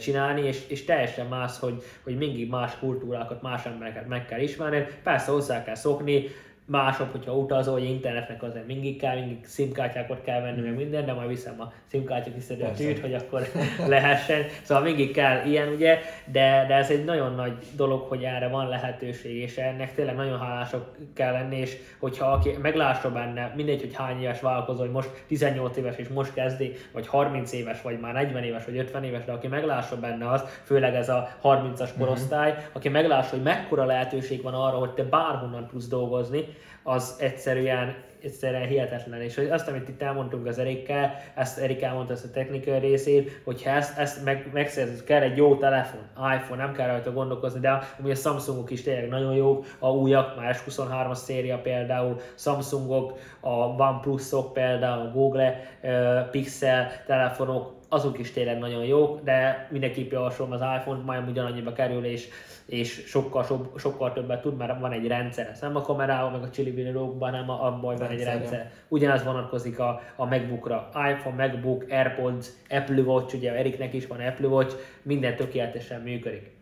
csinálni, 0.00 0.46
és, 0.46 0.68
és 0.68 0.84
teljesen 0.84 1.26
más, 1.26 1.58
hogy, 1.58 1.82
hogy 2.04 2.16
mindig 2.16 2.48
más 2.48 2.78
kultúrákat, 2.78 3.42
más 3.42 3.64
embereket 3.64 4.08
meg 4.08 4.26
kell 4.26 4.40
ismerni. 4.40 4.86
Persze 5.02 5.30
hozzá 5.30 5.64
kell 5.64 5.74
szokni, 5.74 6.26
mások, 6.66 7.12
hogyha 7.12 7.32
utazol, 7.32 7.72
hogy 7.72 7.84
internetnek 7.84 8.42
azért 8.42 8.66
mindig 8.66 9.00
kell, 9.00 9.14
mindig 9.14 9.44
szimkártyákat 9.44 10.22
kell 10.22 10.40
venni, 10.40 10.60
meg 10.60 10.76
minden, 10.76 11.06
de 11.06 11.12
majd 11.12 11.28
viszem 11.28 11.60
a 11.60 11.72
szimkártya 11.86 12.32
kiszedőtűt, 12.32 12.98
hogy 12.98 13.14
akkor 13.14 13.46
lehessen. 13.88 14.42
Szóval 14.62 14.82
mindig 14.82 15.12
kell 15.12 15.46
ilyen, 15.46 15.68
ugye, 15.68 15.98
de, 16.24 16.64
de 16.68 16.74
ez 16.74 16.90
egy 16.90 17.04
nagyon 17.04 17.34
nagy 17.34 17.52
dolog, 17.76 18.00
hogy 18.08 18.22
erre 18.22 18.48
van 18.48 18.68
lehetőség, 18.68 19.36
és 19.36 19.56
ennek 19.56 19.94
tényleg 19.94 20.14
nagyon 20.14 20.38
hálások 20.38 20.96
kell 21.14 21.32
lenni, 21.32 21.56
és 21.56 21.76
hogyha 21.98 22.26
aki 22.32 22.50
meglássa 22.62 23.12
benne, 23.12 23.52
mindegy, 23.56 23.80
hogy 23.80 23.94
hány 23.94 24.20
éves 24.20 24.40
vállalkozó, 24.40 24.80
hogy 24.80 24.90
most 24.90 25.24
18 25.26 25.76
éves 25.76 25.96
és 25.96 26.08
most 26.08 26.34
kezdi, 26.34 26.72
vagy 26.92 27.06
30 27.06 27.52
éves, 27.52 27.82
vagy 27.82 28.00
már 28.00 28.12
40 28.12 28.42
éves, 28.42 28.64
vagy 28.64 28.76
50 28.76 29.04
éves, 29.04 29.24
de 29.24 29.32
aki 29.32 29.46
meglássa 29.46 29.96
benne 29.96 30.30
az, 30.30 30.44
főleg 30.62 30.94
ez 30.94 31.08
a 31.08 31.28
30-as 31.42 31.90
mhm. 31.90 31.98
korosztály, 31.98 32.50
mm-hmm. 32.50 32.60
aki 32.72 32.88
meglássa, 32.88 33.30
hogy 33.30 33.42
mekkora 33.42 33.84
lehetőség 33.84 34.42
van 34.42 34.54
arra, 34.54 34.76
hogy 34.76 34.90
te 34.90 35.02
bárhonnan 35.02 35.66
tudsz 35.66 35.88
dolgozni, 35.88 36.53
az 36.82 37.16
egyszerűen, 37.18 37.94
egyszerűen 38.22 38.66
hihetetlen. 38.66 39.20
És 39.20 39.38
azt, 39.50 39.68
amit 39.68 39.88
itt 39.88 40.02
elmondtunk 40.02 40.46
az 40.46 40.58
Erikkel, 40.58 41.16
ezt 41.34 41.58
Erik 41.58 41.82
elmondta 41.82 42.12
ezt 42.12 42.24
a 42.24 42.30
technikai 42.30 42.78
részét, 42.78 43.40
hogyha 43.44 43.70
ezt, 43.70 43.98
ezt 43.98 44.24
meg, 44.24 44.50
megszerzed, 44.52 45.04
kell 45.04 45.22
egy 45.22 45.36
jó 45.36 45.56
telefon, 45.56 46.00
iPhone, 46.36 46.64
nem 46.64 46.74
kell 46.74 46.86
rajta 46.86 47.12
gondolkozni, 47.12 47.60
de 47.60 47.80
amúgy 47.98 48.10
a 48.10 48.14
Samsungok 48.14 48.70
is 48.70 48.82
tényleg 48.82 49.08
nagyon 49.08 49.34
jók, 49.34 49.66
a 49.78 49.90
újak, 49.90 50.36
már 50.36 50.56
S23-as 50.56 51.14
széria 51.14 51.58
például, 51.58 52.20
Samsungok, 52.34 53.18
a 53.40 53.50
OnePlus-ok 53.50 54.52
például, 54.52 55.06
a 55.06 55.10
Google 55.10 55.60
uh, 55.82 56.30
Pixel 56.30 57.04
telefonok, 57.06 57.72
azok 57.94 58.18
is 58.18 58.30
tényleg 58.30 58.58
nagyon 58.58 58.84
jók, 58.84 59.20
de 59.20 59.68
mindenképp 59.70 60.12
javaslom 60.12 60.52
az 60.52 60.60
iPhone, 60.60 61.02
majd 61.04 61.28
ugyanannyiba 61.28 61.72
kerül, 61.72 62.04
és 62.04 62.28
és 62.66 63.02
sokkal, 63.06 63.44
so, 63.44 63.60
sokkal 63.76 64.12
többet 64.12 64.40
tud, 64.40 64.56
mert 64.56 64.80
van 64.80 64.92
egy 64.92 65.06
rendszer. 65.06 65.48
Ez 65.52 65.60
nem 65.60 65.76
a 65.76 65.80
kamerával, 65.80 66.30
meg 66.30 66.42
a 66.42 66.50
chili 66.50 66.70
videókban, 66.70 67.30
hanem 67.30 67.50
abban 67.50 67.96
van 67.96 68.10
egy 68.10 68.22
rendszer. 68.22 68.70
Ugyanaz 68.88 69.24
vonatkozik 69.24 69.78
a, 69.78 70.00
a 70.16 70.24
MacBookra. 70.24 70.88
iPhone, 71.10 71.46
MacBook, 71.46 71.84
AirPods, 71.88 72.48
Apple 72.68 73.00
Watch, 73.00 73.34
ugye 73.34 73.52
Eriknek 73.52 73.92
is 73.92 74.06
van 74.06 74.20
Apple 74.20 74.46
Watch, 74.46 74.76
minden 75.02 75.36
tökéletesen 75.36 76.00
működik 76.00 76.52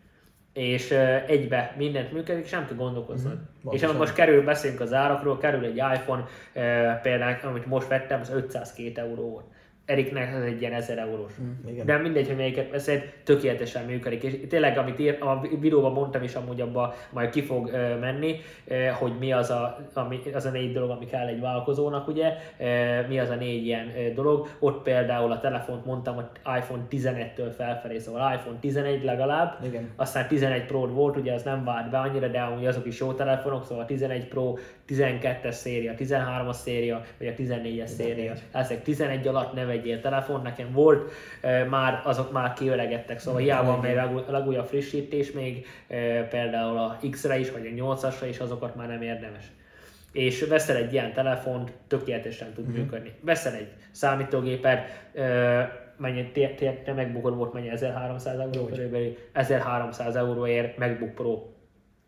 és 0.52 0.90
egybe 1.26 1.74
mindent 1.76 2.12
működik, 2.12 2.44
és 2.44 2.50
nem 2.50 2.66
kell 2.66 2.76
gondolkozni. 2.76 3.30
Mm-hmm. 3.30 3.74
És 3.74 3.86
most 3.86 4.14
kerül, 4.14 4.44
beszélünk 4.44 4.80
az 4.80 4.92
árakról, 4.92 5.38
kerül 5.38 5.64
egy 5.64 5.76
iPhone, 5.76 6.24
például, 7.02 7.36
amit 7.42 7.66
most 7.66 7.88
vettem, 7.88 8.20
az 8.20 8.30
502 8.30 8.98
euró 8.98 9.30
volt 9.30 9.44
Eriknek 9.86 10.32
ez 10.34 10.42
egy 10.42 10.60
ilyen 10.60 10.72
1000 10.72 10.98
eurós. 10.98 11.32
Mm, 11.40 11.68
igen. 11.68 11.86
De 11.86 11.96
mindegy, 11.96 12.26
hogy 12.26 12.36
melyiket 12.36 12.70
veszed, 12.70 13.12
tökéletesen 13.24 13.84
működik. 13.84 14.22
És 14.22 14.36
tényleg, 14.48 14.78
amit 14.78 14.98
ír, 14.98 15.16
a 15.20 15.40
videóban 15.60 15.92
mondtam 15.92 16.22
is 16.22 16.34
amúgy 16.34 16.60
abba 16.60 16.94
majd 17.10 17.30
ki 17.30 17.42
fog 17.42 17.68
ö, 17.72 17.98
menni, 17.98 18.40
ö, 18.66 18.86
hogy 18.86 19.12
mi 19.18 19.32
az 19.32 19.50
a, 19.50 19.78
ami, 19.94 20.20
az 20.34 20.44
a 20.44 20.50
négy 20.50 20.72
dolog, 20.72 20.90
ami 20.90 21.06
kell 21.06 21.26
egy 21.26 21.40
vállalkozónak, 21.40 22.08
ugye, 22.08 22.32
ö, 22.58 22.66
mi 23.08 23.18
az 23.18 23.28
a 23.30 23.34
négy 23.34 23.66
ilyen 23.66 23.92
ö, 23.96 24.14
dolog. 24.14 24.48
Ott 24.58 24.82
például 24.82 25.32
a 25.32 25.40
telefont 25.40 25.84
mondtam, 25.84 26.14
hogy 26.14 26.24
iPhone 26.58 26.82
11-től 26.90 27.52
felfelé, 27.56 27.98
szóval 27.98 28.34
iPhone 28.34 28.58
11 28.60 29.04
legalább, 29.04 29.58
Igen. 29.64 29.88
aztán 29.96 30.28
11 30.28 30.64
Pro 30.64 30.86
volt, 30.86 31.16
ugye 31.16 31.32
az 31.32 31.42
nem 31.42 31.64
vált 31.64 31.90
be 31.90 31.98
annyira, 31.98 32.28
de 32.28 32.40
amúgy 32.40 32.66
azok 32.66 32.86
is 32.86 33.00
jó 33.00 33.12
telefonok, 33.12 33.64
szóval 33.64 33.84
11 33.84 34.28
Pro, 34.28 34.54
12-es 34.88 35.50
széria, 35.50 35.92
13-as 35.98 36.52
széria, 36.52 37.04
vagy 37.18 37.26
a 37.26 37.32
14-es 37.32 37.86
széria. 37.86 38.32
Ezek 38.52 38.82
11 38.82 39.26
alatt 39.26 39.54
ne 39.54 39.64
vegyél 39.76 40.00
telefon, 40.00 40.42
nekem 40.42 40.72
volt, 40.72 41.12
e, 41.40 41.64
már 41.64 42.00
azok 42.04 42.32
már 42.32 42.52
kiöregedtek, 42.52 43.18
szóval 43.18 43.40
hiába 43.40 43.70
van 43.70 43.80
még 43.80 43.94
legúj- 43.94 44.28
legújabb 44.28 44.66
frissítés 44.66 45.32
még, 45.32 45.66
e, 45.88 46.22
például 46.22 46.78
a 46.78 46.98
X-re 47.10 47.38
is, 47.38 47.50
vagy 47.50 47.66
a 47.66 47.70
8-asra 47.70 48.26
is, 48.28 48.38
azokat 48.38 48.76
már 48.76 48.88
nem 48.88 49.02
érdemes. 49.02 49.44
És 50.12 50.42
veszel 50.44 50.76
egy 50.76 50.92
ilyen 50.92 51.12
telefont, 51.12 51.72
tökéletesen 51.86 52.52
tud 52.52 52.66
működni. 52.68 53.12
Veszel 53.20 53.54
egy 53.54 53.68
számítógépet, 53.90 55.10
e, 55.14 55.80
mennyi 55.96 56.30
té- 56.30 56.56
té- 56.56 56.82
te 56.84 56.92
megbukod 56.92 57.36
volt 57.36 57.52
mennyi 57.52 57.68
1300 57.68 58.38
euró 58.38 58.64
körülbelül, 58.66 59.16
1300 59.32 60.16
euróért 60.16 60.78
MacBook 60.78 61.14
Pro 61.14 61.52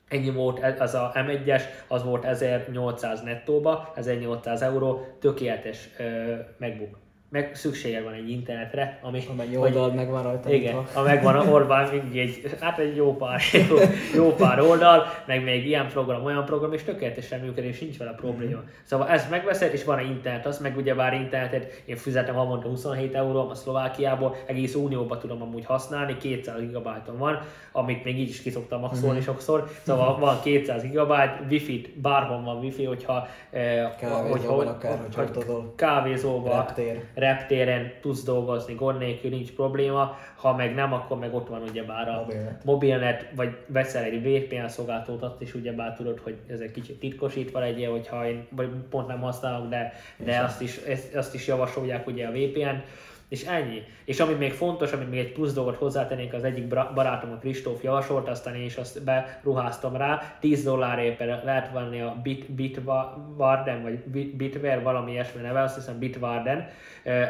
Ennyi 0.09 0.31
volt 0.31 0.81
az 0.81 0.95
a 0.95 1.11
M1-es, 1.15 1.63
az 1.89 2.05
volt 2.05 2.25
1800 2.25 3.23
nettóba, 3.23 3.93
1800 3.95 4.63
euró, 4.63 5.17
tökéletes 5.21 5.89
ö, 5.99 6.35
MacBook. 6.59 6.99
Meg 7.35 7.51
szüksége 7.55 8.03
van 8.03 8.13
egy 8.13 8.31
internetre, 8.31 8.99
ami... 9.03 9.23
Amennyi 9.31 9.55
hogy- 9.55 9.69
oldalad 9.69 9.95
meg 9.95 10.11
van 10.11 10.23
rajta. 10.23 10.53
igen, 10.53 10.75
ha 10.93 11.03
megvan 11.03 11.37
a 11.37 11.51
Orbán, 11.51 11.89
mindig 11.93 12.19
egy, 12.19 12.57
hát 12.61 12.79
egy 12.79 12.97
jó 12.97 13.17
pár, 13.17 13.41
jó, 13.71 13.77
jó 14.15 14.33
pár 14.33 14.61
oldal, 14.61 15.07
meg 15.27 15.45
még 15.45 15.67
ilyen 15.67 15.89
program, 15.89 16.25
olyan 16.25 16.45
program, 16.45 16.73
és 16.73 16.83
tökéletesen 16.83 17.41
működik, 17.41 17.71
és 17.71 17.81
nincs 17.81 17.99
vele 17.99 18.13
probléma. 18.13 18.63
Szóval 18.83 19.09
ezt 19.09 19.31
megveszed, 19.31 19.73
és 19.73 19.85
van 19.85 19.99
egy 19.99 20.09
internet, 20.09 20.47
azt 20.47 20.61
meg 20.61 20.77
ugye 20.77 20.95
bár 20.95 21.15
internetet, 21.15 21.83
én 21.85 21.97
fizetem 21.97 22.35
havonta 22.35 22.69
27 22.69 23.15
euró, 23.15 23.49
a 23.51 23.55
Szlovákiából, 23.55 24.37
egész 24.47 24.75
unióban 24.75 25.19
tudom 25.19 25.43
amúgy 25.43 25.65
használni, 25.65 26.17
200 26.17 26.61
gigabájton 26.61 27.19
van, 27.19 27.41
amit 27.73 28.05
még 28.05 28.19
így 28.19 28.29
is 28.29 28.43
ki 28.43 28.51
szoktam 28.51 28.81
maxolni 28.81 29.21
sokszor, 29.21 29.69
szóval 29.83 30.19
van 30.19 30.41
200 30.43 30.83
gigabyte, 30.83 31.47
wifi 31.51 31.93
bárhol 32.03 32.43
van 32.43 32.57
wifi, 32.57 32.85
hogyha, 32.85 33.29
eh, 33.51 33.93
Kávézóban 34.01 34.67
akár, 34.67 34.99
hogyha 34.99 35.21
hogy 35.21 35.31
utazol. 35.31 35.73
kávézóban, 35.77 36.57
Reptér. 36.57 37.03
Reptéren 37.25 37.93
tudsz 38.01 38.23
dolgozni, 38.23 38.75
gond 38.75 38.99
nélkül 38.99 39.31
nincs 39.31 39.53
probléma, 39.53 40.19
ha 40.37 40.57
meg 40.57 40.75
nem, 40.75 40.93
akkor 40.93 41.19
meg 41.19 41.35
ott 41.35 41.49
van 41.49 41.63
ugyebár 41.63 42.09
a 42.09 42.21
Mobilnet. 42.21 42.65
mobilnet, 42.65 43.27
vagy 43.35 43.57
veszel 43.67 44.03
egy 44.03 44.23
VPN 44.23 44.67
szolgáltatót, 44.67 45.23
azt 45.23 45.41
is 45.41 45.55
ugyebár 45.55 45.97
tudod, 45.97 46.19
hogy 46.23 46.37
ez 46.47 46.61
egy 46.61 46.71
kicsit 46.71 46.99
titkosítva 46.99 47.59
legyen, 47.59 47.91
hogyha 47.91 48.27
én 48.27 48.47
vagy 48.51 48.69
pont 48.91 49.07
nem 49.07 49.21
használom, 49.21 49.69
de, 49.69 49.93
de 50.17 50.41
azt, 50.41 50.61
is, 50.61 50.77
ezt, 50.77 51.15
azt 51.15 51.35
is 51.35 51.47
javasolják 51.47 52.07
ugye 52.07 52.27
a 52.27 52.33
VPN, 52.33 52.83
és 53.29 53.45
ennyi. 53.45 53.83
És 54.05 54.21
ami 54.21 54.33
még 54.35 54.53
fontos, 54.53 54.93
ami 54.93 55.05
még 55.05 55.19
egy 55.19 55.33
plusz 55.33 55.53
dolgot 55.53 55.77
hozzátennénk, 55.77 56.33
az 56.33 56.45
egyik 56.45 56.67
barátom, 56.95 57.33
a 57.33 57.37
Kristóf 57.39 57.83
javasolt, 57.83 58.29
aztán 58.29 58.55
én 58.55 58.65
is 58.65 58.77
azt 58.77 59.03
beruháztam 59.05 59.97
rá, 59.97 60.37
10 60.41 60.65
dollárért 60.65 61.19
lehet 61.45 61.73
venni 61.73 62.01
a 62.01 62.17
Bit, 62.23 62.53
Bitwarden, 62.53 63.83
vagy 63.83 63.99
Bit- 63.99 64.37
Bitware, 64.37 64.81
valami 64.81 65.11
ilyesmi 65.13 65.41
neve, 65.43 65.63
azt 65.63 65.75
hiszem 65.75 65.99
Bitwarden, 65.99 66.67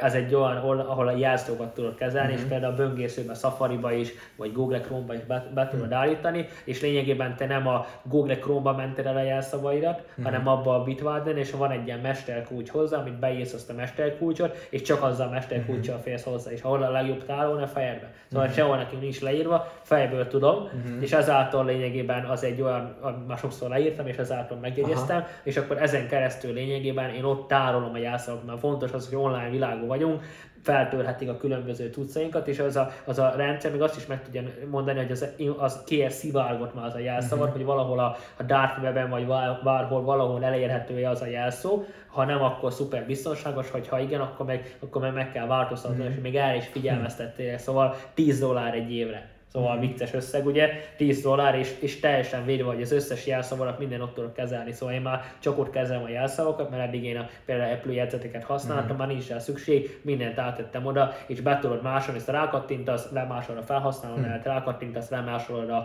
ez 0.03 0.15
egy 0.15 0.35
olyan, 0.35 0.57
ahol, 0.57 1.09
a 1.09 1.17
jelszókat 1.17 1.75
tudod 1.75 1.95
kezelni, 1.95 2.33
Mhm. 2.33 2.43
és 2.43 2.49
például 2.49 2.73
a 2.73 2.77
böngészőben, 2.77 3.35
Safari-ba 3.35 3.93
is, 3.93 4.09
vagy 4.37 4.53
Google 4.53 4.81
Chrome-ba 4.81 5.15
is 5.15 5.21
be, 5.25 5.47
be 5.55 5.69
tudod 5.69 5.93
állítani, 5.93 6.47
és 6.65 6.81
lényegében 6.81 7.37
te 7.37 7.47
nem 7.47 7.69
a 7.69 7.87
Google 8.03 8.39
Chrome-ba 8.39 8.73
mented 8.73 9.07
el 9.07 9.17
a 9.17 9.23
jelszavaidat, 9.23 10.03
Mhm. 10.15 10.25
hanem 10.25 10.49
abba 10.49 10.75
a 10.75 10.83
Bitwarden, 10.83 11.37
és 11.37 11.51
van 11.51 11.71
egy 11.71 11.87
ilyen 11.87 11.99
mesterkulcs 11.99 12.71
hozzá, 12.71 12.99
amit 12.99 13.19
beírsz 13.19 13.53
azt 13.53 13.71
a 13.71 13.75
mesterkulcsot, 13.75 14.67
és 14.71 14.83
csak 14.83 15.03
azzal 15.03 15.27
a 15.27 15.31
mesterkulccsal 15.31 15.94
Mhm. 15.95 16.03
férsz 16.03 16.25
hozzá, 16.25 16.51
és 16.51 16.63
ahol 16.63 16.83
a 16.83 16.91
legjobb 16.91 17.25
tárolni 17.25 17.63
a 17.63 17.67
fejedbe. 17.67 18.13
Szóval 18.31 18.49
sehol 18.49 18.77
nekünk 18.77 19.03
nincs 19.03 19.21
leírva, 19.21 19.73
fejből 19.83 20.27
tudom, 20.27 20.69
Mhm. 20.85 21.03
és 21.03 21.13
ezáltal 21.13 21.65
lényegében 21.65 22.25
az 22.25 22.45
egy 22.45 22.61
olyan, 22.61 22.97
már 23.29 23.39
sokszor 23.39 23.69
leírtam, 23.69 24.07
és 24.07 24.17
ezáltal 24.17 24.57
megjegyeztem, 24.59 25.25
és 25.43 25.57
akkor 25.57 25.83
ezen 25.83 26.09
keresztül 26.09 26.53
lényegében 26.53 27.11
én 27.11 27.25
ott 27.25 27.49
tárolom 27.49 27.95
a 27.95 27.99
jelszavakat, 27.99 28.47
mert 28.47 28.59
fontos 28.59 28.93
az, 28.93 29.09
hogy 29.09 29.19
online 29.19 29.51
világban 29.51 29.87
vagyunk, 29.89 30.23
feltörhetik 30.65 31.29
a 31.29 31.37
különböző 31.37 31.91
cuccainkat, 31.93 32.49
és 32.49 32.59
az 32.59 32.77
a, 32.77 32.91
az 33.05 33.19
a 33.19 33.33
rendszer 33.37 33.71
még 33.71 33.83
azt 33.83 33.97
is 33.97 34.07
meg 34.07 34.23
tudja 34.23 34.43
mondani, 34.71 34.99
hogy 34.99 35.11
az, 35.11 35.27
az 35.59 35.83
ki 35.85 36.07
szivárgott 36.09 36.75
már 36.75 36.85
az 36.85 36.95
a 36.95 36.99
jelszavar, 36.99 37.51
hogy 37.51 37.65
valahol 37.65 37.99
a, 37.99 38.17
a 38.37 38.43
dark 38.43 38.83
webben, 38.83 39.11
vagy 39.11 39.27
bárhol 39.65 40.03
valahol 40.03 40.45
elérhető 40.45 41.05
az 41.05 41.21
a 41.21 41.27
jelszó, 41.27 41.85
ha 42.07 42.25
nem, 42.25 42.43
akkor 42.43 42.73
szuper 42.73 43.07
biztonságos, 43.07 43.71
hogy 43.71 43.89
ha 43.89 44.01
igen, 44.01 44.21
akkor 44.21 44.47
meg, 44.47 44.77
akkor 44.81 45.03
meg, 45.03 45.13
meg 45.13 45.33
kell 45.33 45.47
változtatni, 45.47 46.05
és 46.05 46.21
még 46.23 46.37
el 46.37 46.57
is 46.57 46.67
figyelmeztettél, 46.67 47.59
szóval 47.59 47.97
10 48.15 48.39
dollár 48.39 48.75
egy 48.75 48.93
évre. 48.93 49.34
Szóval 49.55 49.79
vicces 49.79 50.13
összeg, 50.15 50.47
ugye, 50.47 50.71
10 50.97 51.23
dollár, 51.23 51.55
és, 51.59 51.75
és 51.81 52.01
teljesen 52.01 52.45
védve, 52.45 52.65
hogy 52.65 52.83
az 52.83 52.93
összes 52.93 53.27
jelszavarat 53.27 53.79
minden 53.79 54.01
ott 54.01 54.15
tudok 54.15 54.33
kezelni. 54.33 54.73
Szóval 54.73 54.95
én 54.95 55.01
már 55.01 55.23
csak 55.39 55.59
ott 55.59 55.71
kezelem 55.71 56.03
a 56.03 56.09
jelszavakat, 56.09 56.71
mert 56.71 56.83
eddig 56.83 57.05
én 57.05 57.17
a, 57.17 57.27
például 57.45 57.73
Apple 57.73 57.93
jegyzeteket 57.93 58.45
használtam, 58.45 58.97
már 58.97 59.09
nincs 59.09 59.29
rá 59.29 59.39
szükség, 59.39 59.99
mindent 60.03 60.39
áttettem 60.39 60.87
oda, 60.87 61.13
és 61.27 61.41
be 61.41 61.59
tudod 61.59 61.83
másolni, 61.83 62.19
ezt 62.19 62.29
rákattintasz, 62.29 63.11
lemásolod 63.13 63.63
a 63.63 63.65
felhasználó 63.65 64.17
nevet, 64.17 64.45
rákattintasz, 64.45 65.11
lemásolod 65.11 65.71
a, 65.71 65.77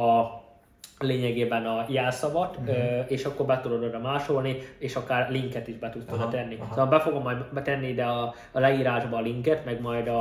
a 0.00 0.42
lényegében 0.98 1.66
a 1.66 1.84
jelszavat, 1.88 2.58
Mhm. 2.58 2.68
ö, 2.68 3.00
és 3.06 3.24
akkor 3.24 3.46
be 3.46 3.60
tudod 3.62 3.82
oda 3.82 3.98
másolni, 3.98 4.58
és 4.78 4.94
akár 4.96 5.30
linket 5.30 5.68
is 5.68 5.76
be 5.76 5.90
tudsz 5.90 6.12
oda 6.12 6.28
tenni. 6.28 6.54
aha. 6.60 6.68
Szóval 6.74 6.86
be 6.86 7.00
fogom 7.00 7.22
majd 7.22 7.44
betenni 7.52 7.88
ide 7.88 8.04
a, 8.04 8.34
a 8.52 8.60
leírásba 8.60 9.16
a 9.16 9.20
linket, 9.20 9.64
meg 9.64 9.80
majd 9.80 10.08
a, 10.08 10.18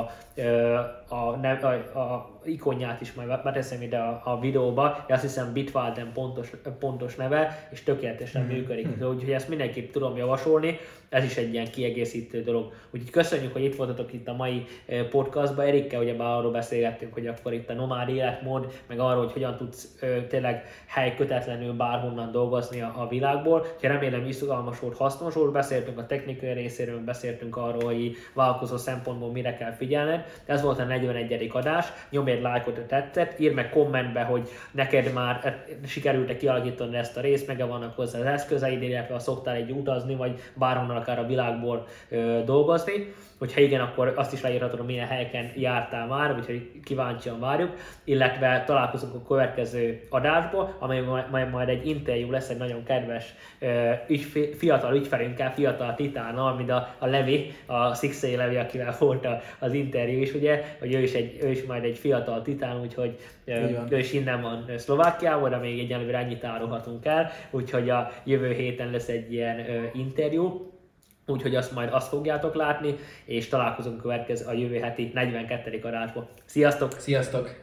a, 1.09 1.35
ne, 1.41 1.51
a, 1.51 1.99
a 1.99 2.31
ikonját 2.45 3.01
is 3.01 3.13
majd 3.13 3.41
beteszem 3.43 3.81
ide 3.81 3.97
a, 3.97 4.21
a 4.23 4.39
videóba, 4.39 5.03
de 5.07 5.13
azt 5.13 5.21
hiszem 5.23 5.53
Bitwarden 5.53 6.11
pontos, 6.13 6.49
pontos 6.79 7.15
neve, 7.15 7.67
és 7.71 7.83
tökéletesen 7.83 8.41
Mhm. 8.43 8.53
működik. 8.53 8.87
Úgyhogy 8.87 9.31
ezt 9.31 9.49
mindenképp 9.49 9.91
tudom 9.91 10.17
javasolni, 10.17 10.79
ez 11.09 11.23
is 11.23 11.37
egy 11.37 11.53
ilyen 11.53 11.71
kiegészítő 11.71 12.41
dolog. 12.43 12.71
Úgyhogy 12.91 13.09
köszönjük, 13.09 13.53
hogy 13.53 13.63
itt 13.63 13.75
voltatok 13.75 14.13
itt 14.13 14.27
a 14.27 14.33
mai 14.33 14.65
eh, 14.85 15.03
podcastban. 15.03 15.65
Erikkel 15.65 16.01
ugye 16.01 16.13
már 16.13 16.37
arról 16.37 16.51
beszélgettünk, 16.51 17.13
hogy 17.13 17.27
akkor 17.27 17.53
itt 17.53 17.69
a 17.69 17.73
nomád 17.73 18.09
életmód, 18.09 18.81
meg 18.87 18.99
arról, 18.99 19.23
hogy 19.23 19.31
hogyan 19.33 19.57
tudsz 19.57 19.97
ö, 20.01 20.21
tényleg 20.27 20.63
helykötetlenül 20.87 21.73
bárhonnan 21.73 22.31
dolgozni 22.31 22.81
a, 22.81 22.93
a 22.97 23.07
világból. 23.07 23.59
Úgyhogy 23.59 23.89
remélem 23.89 24.25
izgalmas 24.25 24.79
volt, 24.79 24.97
hasznos 24.97 25.33
volt. 25.33 25.51
Beszéltünk 25.51 25.97
a 25.97 26.05
technikai 26.05 26.51
részéről, 26.53 26.99
beszéltünk 27.03 27.57
arról, 27.57 27.83
hogy 27.83 28.15
vállalkozó 28.33 28.77
szempontból 28.77 29.31
mire 29.31 29.55
kell 29.55 29.71
figyelned. 29.71 30.25
Ez 30.45 30.61
volt 30.61 30.79
a 30.79 30.83
41. 30.83 31.49
adás. 31.53 31.85
Nyomj 32.09 32.31
egy 32.33 32.41
lájkot, 32.41 32.75
ha 32.75 32.85
tetszett. 32.85 33.39
Írd 33.39 33.53
meg 33.53 33.69
kommentbe, 33.69 34.21
hogy 34.21 34.49
neked 34.71 35.13
már 35.13 35.39
eh, 35.43 35.53
sikerült-e 35.85 36.37
kialakítani 36.37 36.97
ezt 36.97 37.17
a 37.17 37.21
részt, 37.21 37.47
meg 37.47 37.67
vannak 37.67 37.95
hozzá 37.95 38.19
az 38.19 38.25
eszközeid, 38.25 38.81
illetve 38.81 39.13
ha 39.13 39.19
szoktál 39.19 39.55
egy 39.55 39.71
utazni, 39.71 40.15
vagy 40.15 40.39
bárhonnan 40.53 40.97
akár 40.97 41.19
a 41.19 41.25
világból 41.25 41.87
ö, 42.09 42.41
dolgozni. 42.45 43.13
Hogyha 43.43 43.61
igen, 43.61 43.81
akkor 43.81 44.13
azt 44.15 44.33
is 44.33 44.41
leírhatod, 44.41 44.77
hogy 44.77 44.87
milyen 44.87 45.07
helyeken 45.07 45.51
jártál 45.55 46.07
már, 46.07 46.35
úgyhogy 46.39 46.71
kíváncsian 46.83 47.39
várjuk, 47.39 47.75
illetve 48.03 48.63
találkozunk 48.65 49.13
a 49.15 49.27
következő 49.27 50.07
adásból, 50.09 50.75
amely 50.79 51.01
majd- 51.01 51.49
majd, 51.51 51.69
egy 51.69 51.87
interjú 51.87 52.31
lesz 52.31 52.49
egy 52.49 52.57
nagyon 52.57 52.83
kedves 52.83 53.33
ö, 53.59 53.91
ügyfé, 54.07 54.53
fiatal 54.53 54.95
ügyfelünkkel, 54.95 55.53
fiatal 55.53 55.95
titánnal, 55.95 56.55
mint 56.55 56.69
a, 56.69 56.95
a 56.97 57.05
Levi, 57.05 57.53
a 57.65 57.93
Sixey 57.95 58.35
Levi, 58.35 58.55
akivel 58.55 58.95
volt 58.99 59.27
az 59.59 59.73
interjú 59.73 60.21
is, 60.21 60.33
ugye, 60.33 60.63
hogy 60.79 60.93
ő 60.93 60.99
is, 60.99 61.13
egy, 61.13 61.37
ő 61.41 61.49
is 61.49 61.63
majd 61.63 61.83
egy 61.83 61.97
fiatal 61.97 62.41
titán, 62.41 62.81
úgyhogy 62.81 63.17
van. 63.45 63.87
ő 63.89 63.97
is 63.97 64.13
innen 64.13 64.41
van 64.41 64.65
Szlovákiából, 64.77 65.49
de 65.49 65.57
még 65.57 65.79
egyenlőre 65.79 66.17
ennyit 66.17 66.43
árulhatunk 66.43 67.05
el, 67.05 67.31
úgyhogy 67.51 67.89
a 67.89 68.11
jövő 68.23 68.51
héten 68.51 68.91
lesz 68.91 69.07
egy 69.07 69.33
ilyen 69.33 69.65
interjú, 69.93 70.72
úgyhogy 71.27 71.55
azt 71.55 71.71
majd 71.71 71.93
azt 71.93 72.07
fogjátok 72.07 72.55
látni, 72.55 72.95
és 73.25 73.47
találkozunk 73.47 74.01
következő 74.01 74.45
a 74.45 74.53
jövő 74.53 74.79
heti 74.79 75.11
42. 75.13 75.79
adásban. 75.83 76.27
Sziasztok! 76.45 76.91
Sziasztok! 76.91 77.61